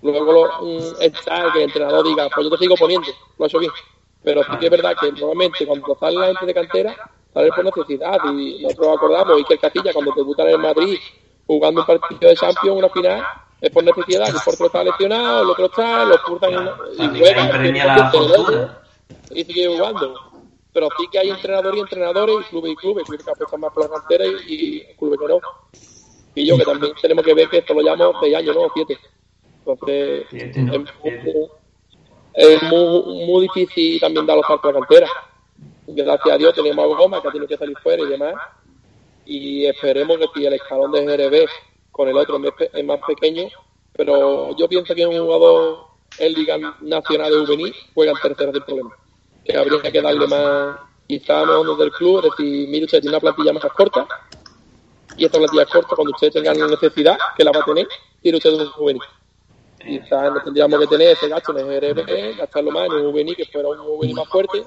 Luego 0.02 0.32
lo, 0.32 0.60
um, 0.60 0.94
está 1.00 1.52
que 1.52 1.58
el 1.58 1.64
entrenador 1.64 2.04
diga, 2.06 2.28
pues 2.34 2.44
yo 2.44 2.50
te 2.50 2.58
sigo 2.58 2.74
poniendo, 2.76 3.08
lo 3.38 3.44
ha 3.44 3.48
hecho 3.48 3.58
bien. 3.58 3.72
Pero 4.22 4.42
sí 4.44 4.50
que 4.58 4.66
es 4.66 4.70
verdad 4.70 4.96
que 5.00 5.12
normalmente 5.12 5.66
cuando 5.66 5.96
sale 5.98 6.16
la 6.18 6.26
gente 6.26 6.46
de 6.46 6.54
cantera, 6.54 6.96
sale 7.36 7.50
por 7.54 7.64
necesidad. 7.64 8.18
Y 8.32 8.62
nosotros 8.62 8.96
acordamos, 8.96 9.36
Iker 9.38 9.58
Casilla, 9.58 9.92
cuando 9.92 10.12
debuta 10.16 10.42
en 10.44 10.48
el 10.50 10.58
Madrid, 10.58 10.98
jugando 11.46 11.82
un 11.82 11.86
partido 11.86 12.30
de 12.30 12.34
Champions, 12.34 12.78
una 12.78 12.88
final, 12.88 13.22
es 13.60 13.70
por 13.70 13.84
necesidad, 13.84 14.24
que 14.24 14.30
el 14.32 14.42
portero 14.44 14.66
está 14.66 14.84
lesionado, 14.84 15.42
el 15.42 15.50
otro 15.50 15.66
está, 15.66 16.04
lo 16.04 16.14
ocultan 16.14 16.50
y 16.98 17.18
juega. 17.18 17.42
Y 19.30 19.44
sigue 19.44 19.68
jugando. 19.68 20.14
Pero 20.72 20.88
sí 20.98 21.06
que 21.10 21.18
hay 21.18 21.30
entrenadores 21.30 21.78
y 21.78 21.80
entrenadores, 21.80 22.36
y 22.46 22.50
clubes 22.50 22.72
y 22.72 22.76
clubes, 22.76 23.04
clubes 23.04 23.24
que 23.24 23.30
apuestan 23.30 23.60
más 23.60 23.72
por 23.72 23.82
la 23.84 23.96
cantera 23.96 24.26
y, 24.26 24.82
y 24.90 24.94
clubes 24.96 25.18
que 25.20 25.28
no. 25.28 25.40
Y 26.34 26.46
yo, 26.46 26.58
que 26.58 26.64
también 26.64 26.92
tenemos 27.00 27.24
que 27.24 27.34
ver 27.34 27.48
que 27.48 27.58
esto 27.58 27.72
lo 27.72 27.80
llamo 27.80 28.18
seis 28.20 28.36
años, 28.36 28.54
¿no? 28.54 28.68
Siete. 28.74 28.98
Entonces, 29.58 30.26
es, 30.32 30.56
muy, 31.02 31.50
es 32.34 32.62
muy, 32.62 33.26
muy 33.26 33.42
difícil 33.42 34.00
también 34.00 34.26
dar 34.26 34.36
los 34.36 34.46
saltos 34.46 34.70
a 34.70 34.72
la 34.72 34.80
cantera. 34.80 35.08
Gracias 35.88 36.34
a 36.34 36.38
Dios 36.38 36.54
tenemos 36.54 36.84
a 36.84 36.96
Goma 36.96 37.22
que 37.22 37.30
tiene 37.30 37.46
que 37.46 37.56
salir 37.56 37.76
fuera 37.78 38.02
y 38.02 38.06
demás. 38.06 38.34
Y 39.24 39.66
esperemos 39.66 40.18
que 40.18 40.26
si 40.34 40.46
el 40.46 40.54
escalón 40.54 40.92
de 40.92 41.04
GRB 41.04 41.48
con 41.90 42.08
el 42.08 42.16
otro 42.16 42.40
es 42.72 42.84
más 42.84 43.00
pequeño, 43.06 43.48
pero 43.92 44.54
yo 44.56 44.68
pienso 44.68 44.94
que 44.94 45.06
un 45.06 45.18
jugador 45.18 45.86
en 46.18 46.32
Liga 46.32 46.56
Nacional 46.80 47.32
de 47.32 47.38
Juvenil 47.46 47.74
juega 47.94 48.12
en 48.12 48.18
tercera 48.18 48.52
del 48.52 48.62
problema. 48.62 48.90
Que 49.44 49.56
habría 49.56 49.80
que 49.90 50.02
darle 50.02 50.26
más, 50.26 50.76
quizá 51.06 51.44
más 51.44 51.78
del 51.78 51.90
club, 51.92 52.18
es 52.18 52.30
decir, 52.30 52.68
mire 52.68 52.84
usted 52.84 53.00
tiene 53.00 53.16
una 53.16 53.20
plantilla 53.20 53.52
más 53.52 53.64
corta, 53.72 54.06
y 55.16 55.24
esta 55.24 55.38
plantilla 55.38 55.66
corta, 55.66 55.96
cuando 55.96 56.12
ustedes 56.12 56.34
tengan 56.34 56.58
la 56.58 56.66
necesidad, 56.66 57.16
que 57.36 57.44
la 57.44 57.52
va 57.52 57.60
a 57.60 57.64
tener, 57.64 57.88
tiene 58.20 58.38
usted 58.38 58.52
un 58.52 58.66
juvenil. 58.70 59.02
Quizás 59.78 60.32
no 60.32 60.42
tendríamos 60.42 60.80
que 60.80 60.86
tener 60.88 61.08
ese 61.10 61.28
gasto 61.28 61.56
en 61.56 61.70
el 61.70 61.80
GRB, 61.80 62.38
gastarlo 62.38 62.70
más 62.72 62.86
en 62.86 62.92
un 62.92 63.10
juvenil 63.10 63.36
que 63.36 63.46
fuera 63.46 63.68
un 63.68 63.78
juvenil 63.78 64.16
más 64.16 64.28
fuerte, 64.28 64.64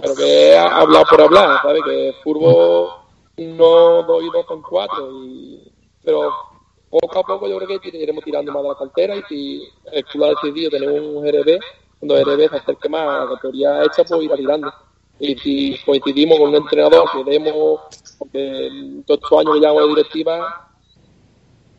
pero 0.00 0.14
que 0.14 0.56
hablar 0.56 1.04
por 1.08 1.20
hablar, 1.20 1.60
¿sabes? 1.62 1.82
Que 1.84 2.14
Furbo 2.22 3.02
no 3.36 4.02
doy 4.04 4.30
dos 4.32 4.46
con 4.46 4.62
cuatro, 4.62 5.10
y, 5.24 5.72
pero 6.02 6.30
poco 6.88 7.18
a 7.18 7.22
poco 7.22 7.48
yo 7.48 7.58
creo 7.58 7.80
que 7.80 7.88
iremos 7.96 8.24
tirando 8.24 8.52
más 8.52 8.62
de 8.62 8.68
la 8.70 8.74
cantera 8.76 9.16
y 9.16 9.22
si 9.28 9.62
el 9.92 10.04
club 10.04 10.24
ha 10.24 10.28
decidido 10.28 10.70
tener 10.70 10.88
un 10.90 11.22
GRB, 11.22 11.58
cuando 11.98 12.16
el 12.16 12.24
GRB 12.24 12.50
se 12.50 12.56
acerque 12.56 12.88
más 12.88 13.02
a 13.02 13.24
la 13.24 13.30
categoría 13.34 13.82
hecha, 13.82 14.04
pues 14.04 14.22
irá 14.22 14.36
tirando. 14.36 14.72
Y 15.18 15.36
si 15.38 15.78
coincidimos 15.84 16.38
con 16.38 16.48
un 16.48 16.56
entrenador 16.56 17.08
que 17.12 17.30
demos, 17.30 17.80
porque 18.18 18.70
todos 19.06 19.20
estos 19.22 19.38
años 19.38 19.54
que 19.54 19.60
llevamos 19.60 19.82
de 19.82 19.88
directiva, 19.88 20.71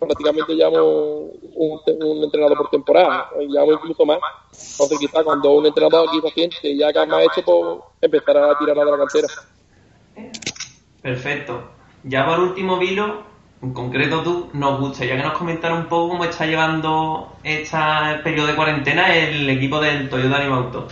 prácticamente 0.05 0.53
llevamos 0.53 0.81
un, 1.55 1.79
un, 2.01 2.23
entrenador 2.23 2.57
por 2.57 2.69
temporada, 2.69 3.29
llevamos 3.39 3.75
incluso 3.75 4.05
más. 4.05 4.19
Entonces 4.51 4.99
quizá 4.99 5.23
cuando 5.23 5.51
un 5.51 5.65
entrenador 5.65 6.07
aquí 6.07 6.21
se 6.21 6.33
siente 6.33 6.77
ya 6.77 6.93
que 6.93 7.05
más 7.05 7.23
hecho, 7.23 7.43
pues 7.45 7.79
empezará 8.01 8.51
a 8.51 8.57
tirar 8.57 8.79
a 8.79 8.85
la 8.85 8.97
cantera. 8.97 9.27
Perfecto. 11.01 11.63
Ya 12.03 12.25
por 12.25 12.39
último, 12.39 12.77
Vilo, 12.77 13.23
en 13.61 13.73
concreto 13.73 14.21
tú, 14.23 14.49
nos 14.53 14.79
gustaría 14.79 15.17
que 15.17 15.23
nos 15.23 15.37
comentara 15.37 15.73
un 15.73 15.87
poco 15.87 16.09
cómo 16.09 16.25
está 16.25 16.45
llevando 16.45 17.33
este 17.43 17.77
periodo 18.23 18.47
de 18.47 18.55
cuarentena 18.55 19.15
el 19.15 19.49
equipo 19.49 19.79
del 19.79 20.09
Toyota 20.09 20.37
Anima 20.37 20.57
Auto. 20.57 20.87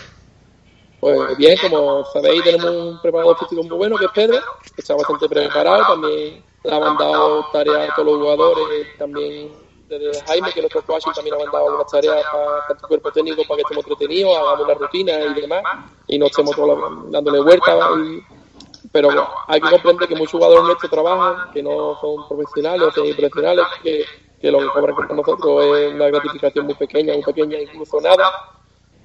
Pues 0.99 1.37
bien, 1.37 1.57
como 1.61 2.05
sabéis, 2.05 2.43
tenemos 2.43 2.69
un 2.69 3.01
preparador 3.01 3.37
físico 3.39 3.63
muy 3.63 3.77
bueno 3.77 3.97
que 3.97 4.05
es 4.05 4.11
Pedro, 4.11 4.37
que 4.75 4.81
está 4.81 4.95
bastante 4.95 5.27
preparado, 5.27 5.93
también 5.93 6.43
le 6.63 6.75
ha 6.75 6.79
mandado 6.79 7.45
tareas 7.51 7.89
a 7.89 7.95
todos 7.95 8.07
los 8.07 8.17
jugadores, 8.21 8.97
también 8.97 9.51
desde 9.87 10.23
Jaime, 10.25 10.51
que 10.53 10.59
es 10.59 10.73
nuestro 10.73 10.81
coach, 10.83 11.03
también 11.15 11.35
ha 11.35 11.39
mandado 11.39 11.65
algunas 11.65 11.91
tareas 11.91 12.23
para, 12.31 12.77
el 12.79 12.87
cuerpo 12.87 13.11
técnico 13.11 13.43
para 13.47 13.57
que 13.57 13.61
estemos 13.63 13.85
entretenidos, 13.85 14.37
hagamos 14.37 14.65
una 14.65 14.73
rutina 14.75 15.13
y 15.19 15.41
demás, 15.41 15.63
y 16.07 16.17
no 16.17 16.27
estemos 16.27 16.55
todos 16.55 17.11
dándole 17.11 17.41
vueltas. 17.41 17.77
Pero 18.91 19.09
hay 19.47 19.61
que 19.61 19.69
comprender 19.69 20.07
que 20.07 20.15
muchos 20.15 20.31
jugadores 20.31 20.63
nuestros 20.63 20.91
trabajan, 20.91 21.51
que 21.51 21.63
no 21.63 21.97
son 21.99 22.27
profesionales 22.27 22.87
o 22.87 22.91
semiprofesionales, 22.91 23.65
que, 23.81 24.05
que 24.39 24.51
lo 24.51 24.59
que 24.59 24.67
cobran 24.67 24.95
con 24.95 25.15
nosotros 25.15 25.65
es 25.77 25.93
una 25.93 26.07
gratificación 26.07 26.65
muy 26.65 26.75
pequeña, 26.75 27.13
muy 27.13 27.23
pequeña, 27.23 27.59
incluso 27.59 28.01
nada. 28.01 28.31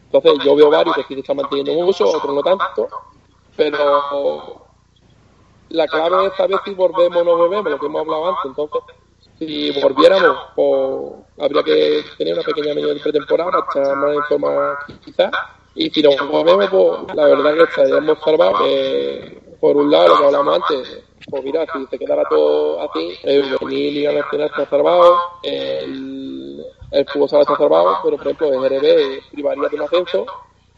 Entonces 0.06 0.44
yo 0.44 0.56
veo 0.56 0.70
varios 0.70 0.96
que 0.96 1.02
sí 1.04 1.14
se 1.14 1.20
están 1.20 1.36
manteniendo 1.36 1.84
mucho, 1.84 2.08
otros 2.08 2.34
no 2.34 2.42
tanto, 2.42 2.88
pero 3.56 4.65
la 5.70 5.86
clave 5.86 6.26
es 6.26 6.34
saber 6.36 6.58
si 6.64 6.74
volvemos 6.74 7.22
o 7.22 7.24
no 7.24 7.36
volvemos, 7.36 7.70
lo 7.70 7.78
que 7.78 7.86
hemos 7.86 8.00
hablado 8.00 8.28
antes. 8.28 8.44
Entonces, 8.46 8.82
si 9.38 9.80
volviéramos, 9.80 10.36
pues 10.54 11.12
habría 11.38 11.62
que 11.62 12.04
tener 12.18 12.34
una 12.34 12.42
pequeña 12.42 12.74
menú 12.74 12.88
de 12.88 13.00
pretemporada 13.00 13.50
para 13.50 13.66
estar 13.66 13.96
más 13.96 14.14
en 14.14 14.22
forma 14.24 14.78
quizás. 15.04 15.30
Y 15.74 15.90
si 15.90 16.02
nos 16.02 16.16
volvemos, 16.28 16.70
pues 16.70 17.16
la 17.16 17.26
verdad 17.26 17.54
que 17.54 17.62
estaríamos 17.64 18.18
salvados. 18.24 18.60
Eh, 18.64 19.42
por 19.60 19.76
un 19.76 19.90
lado, 19.90 20.08
lo 20.08 20.18
que 20.18 20.24
hablamos 20.26 20.54
antes, 20.54 21.02
pues 21.30 21.42
mira, 21.42 21.66
si 21.72 21.86
se 21.86 21.98
quedara 21.98 22.22
todo 22.28 22.80
así, 22.82 23.18
el 23.22 23.56
venir 23.60 23.92
Liga 23.92 24.12
Nacional 24.12 24.48
está 24.48 24.68
salvado, 24.68 25.18
el, 25.42 26.64
el 26.90 27.06
fútbol 27.08 27.28
sala 27.28 27.42
está 27.42 27.56
salvado, 27.56 27.98
pero 28.04 28.16
por 28.16 28.26
ejemplo 28.26 28.48
el 28.48 28.78
RB 28.78 29.30
privaría 29.32 29.68
de 29.68 29.76
un 29.76 29.82
ascenso 29.82 30.26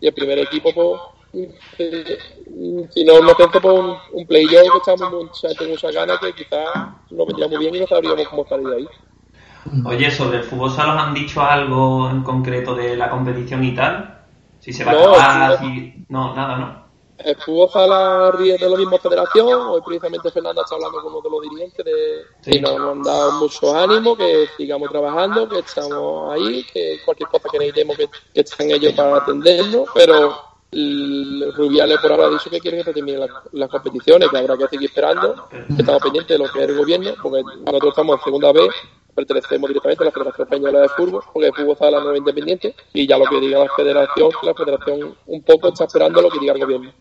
y 0.00 0.06
el 0.06 0.14
primer 0.14 0.38
equipo, 0.38 0.72
pues, 0.72 1.00
eh, 1.00 1.17
si 1.32 3.04
no 3.04 3.14
un 3.20 3.28
ascenso, 3.30 3.60
pues 3.60 3.78
un, 3.78 3.96
un 4.12 4.26
play-off 4.26 4.62
que 4.72 4.78
echamos 4.92 5.12
mucha, 5.12 5.48
muchas 5.68 5.92
ganas 5.94 6.18
que 6.20 6.32
quizás 6.32 6.66
nos 7.10 7.26
vendría 7.26 7.48
muy 7.48 7.58
bien 7.58 7.74
y 7.74 7.80
no 7.80 7.86
sabríamos 7.86 8.28
cómo 8.28 8.46
salir 8.46 8.66
de 8.68 8.76
ahí. 8.76 8.88
Oye, 9.84 10.10
sobre 10.10 10.38
el 10.38 10.44
fútbol 10.44 10.70
sala 10.70 10.94
os 10.94 11.00
han 11.02 11.14
dicho 11.14 11.42
algo 11.42 12.08
en 12.10 12.22
concreto 12.22 12.74
de 12.74 12.96
la 12.96 13.10
competición 13.10 13.62
y 13.64 13.74
tal? 13.74 14.24
Si 14.60 14.72
se 14.72 14.84
va 14.84 14.92
No, 14.92 15.14
a 15.14 15.46
acabar, 15.46 15.58
si... 15.60 16.04
no, 16.08 16.34
nada, 16.34 16.56
¿no? 16.56 16.88
El 17.18 17.36
fútbol 17.36 17.68
sala 17.70 18.30
ríe 18.30 18.56
de 18.56 18.68
la 18.70 18.76
misma 18.76 18.96
federación. 18.98 19.48
Hoy 19.48 19.80
precisamente 19.84 20.30
Fernanda 20.30 20.62
está 20.62 20.76
hablando 20.76 21.02
con 21.02 21.12
uno 21.12 21.20
de 21.20 21.30
los 21.30 21.42
dirigentes 21.42 21.84
de, 21.84 22.22
Sí. 22.40 22.58
y 22.58 22.60
nos 22.60 22.78
han 22.80 23.02
dado 23.02 23.32
mucho 23.32 23.76
ánimo, 23.76 24.16
que 24.16 24.46
sigamos 24.56 24.88
trabajando, 24.90 25.48
que 25.48 25.58
estamos 25.58 26.32
ahí, 26.32 26.64
que 26.72 27.00
cualquier 27.04 27.28
cosa 27.28 27.48
que 27.50 27.58
necesitemos 27.58 27.96
que, 27.96 28.08
que 28.32 28.40
están 28.40 28.70
ellos 28.70 28.92
para 28.94 29.16
atendernos, 29.16 29.88
pero 29.92 30.47
Rubiales 30.70 31.98
por 31.98 32.12
ahora 32.12 32.26
ha 32.26 32.30
dicho 32.30 32.50
que 32.50 32.60
quiere 32.60 32.78
que 32.78 32.84
se 32.84 32.92
terminen 32.92 33.20
las, 33.20 33.30
las 33.52 33.70
competiciones, 33.70 34.28
que 34.28 34.36
habrá 34.36 34.56
que 34.56 34.68
seguir 34.68 34.90
esperando, 34.90 35.48
que 35.48 35.64
estamos 35.78 36.02
pendientes 36.02 36.38
de 36.38 36.44
lo 36.44 36.52
que 36.52 36.62
es 36.62 36.68
el 36.68 36.76
gobierno, 36.76 37.10
porque 37.22 37.42
nosotros 37.64 37.90
estamos 37.90 38.18
en 38.18 38.24
segunda 38.24 38.52
vez, 38.52 38.68
pertenecemos 39.14 39.68
directamente 39.68 40.02
a 40.02 40.06
la 40.06 40.12
Federación 40.12 40.46
Española 40.46 40.80
de 40.80 40.88
Fútbol, 40.90 41.22
porque 41.32 41.48
el 41.48 41.54
fútbol 41.54 41.76
sala 41.78 42.00
no 42.00 42.12
es 42.12 42.18
independiente, 42.18 42.74
y 42.92 43.06
ya 43.06 43.16
lo 43.16 43.24
que 43.24 43.40
diga 43.40 43.60
la 43.60 43.70
federación, 43.74 44.30
la 44.42 44.54
federación 44.54 45.14
un 45.26 45.42
poco 45.42 45.68
está 45.68 45.84
esperando 45.84 46.20
lo 46.20 46.28
que 46.28 46.38
diga 46.38 46.52
el 46.52 46.60
gobierno. 46.60 46.92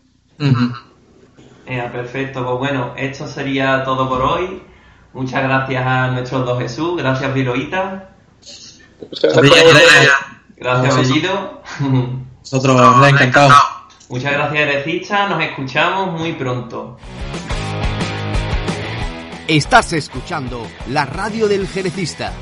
Eh, 1.66 1.88
perfecto, 1.92 2.44
pues 2.44 2.58
bueno, 2.58 2.94
esto 2.96 3.26
sería 3.26 3.84
todo 3.84 4.08
por 4.08 4.22
hoy. 4.22 4.62
Muchas 5.12 5.42
gracias 5.42 5.86
a 5.86 6.08
nuestros 6.08 6.46
dos 6.46 6.58
Jesús, 6.58 6.96
gracias 6.96 7.34
Viroita. 7.34 8.10
Gracias, 9.12 10.10
gracias 10.56 10.96
Bellido. 10.96 11.62
Nosotros, 12.50 12.96
me 12.96 13.08
encantado. 13.10 13.52
Muchas 14.08 14.32
gracias 14.32 14.68
Erecista, 14.68 15.28
nos 15.28 15.42
escuchamos 15.42 16.18
muy 16.18 16.32
pronto. 16.32 16.96
Estás 19.46 19.92
escuchando 19.92 20.66
la 20.88 21.04
radio 21.04 21.46
del 21.46 21.68
Jerecista. 21.68 22.32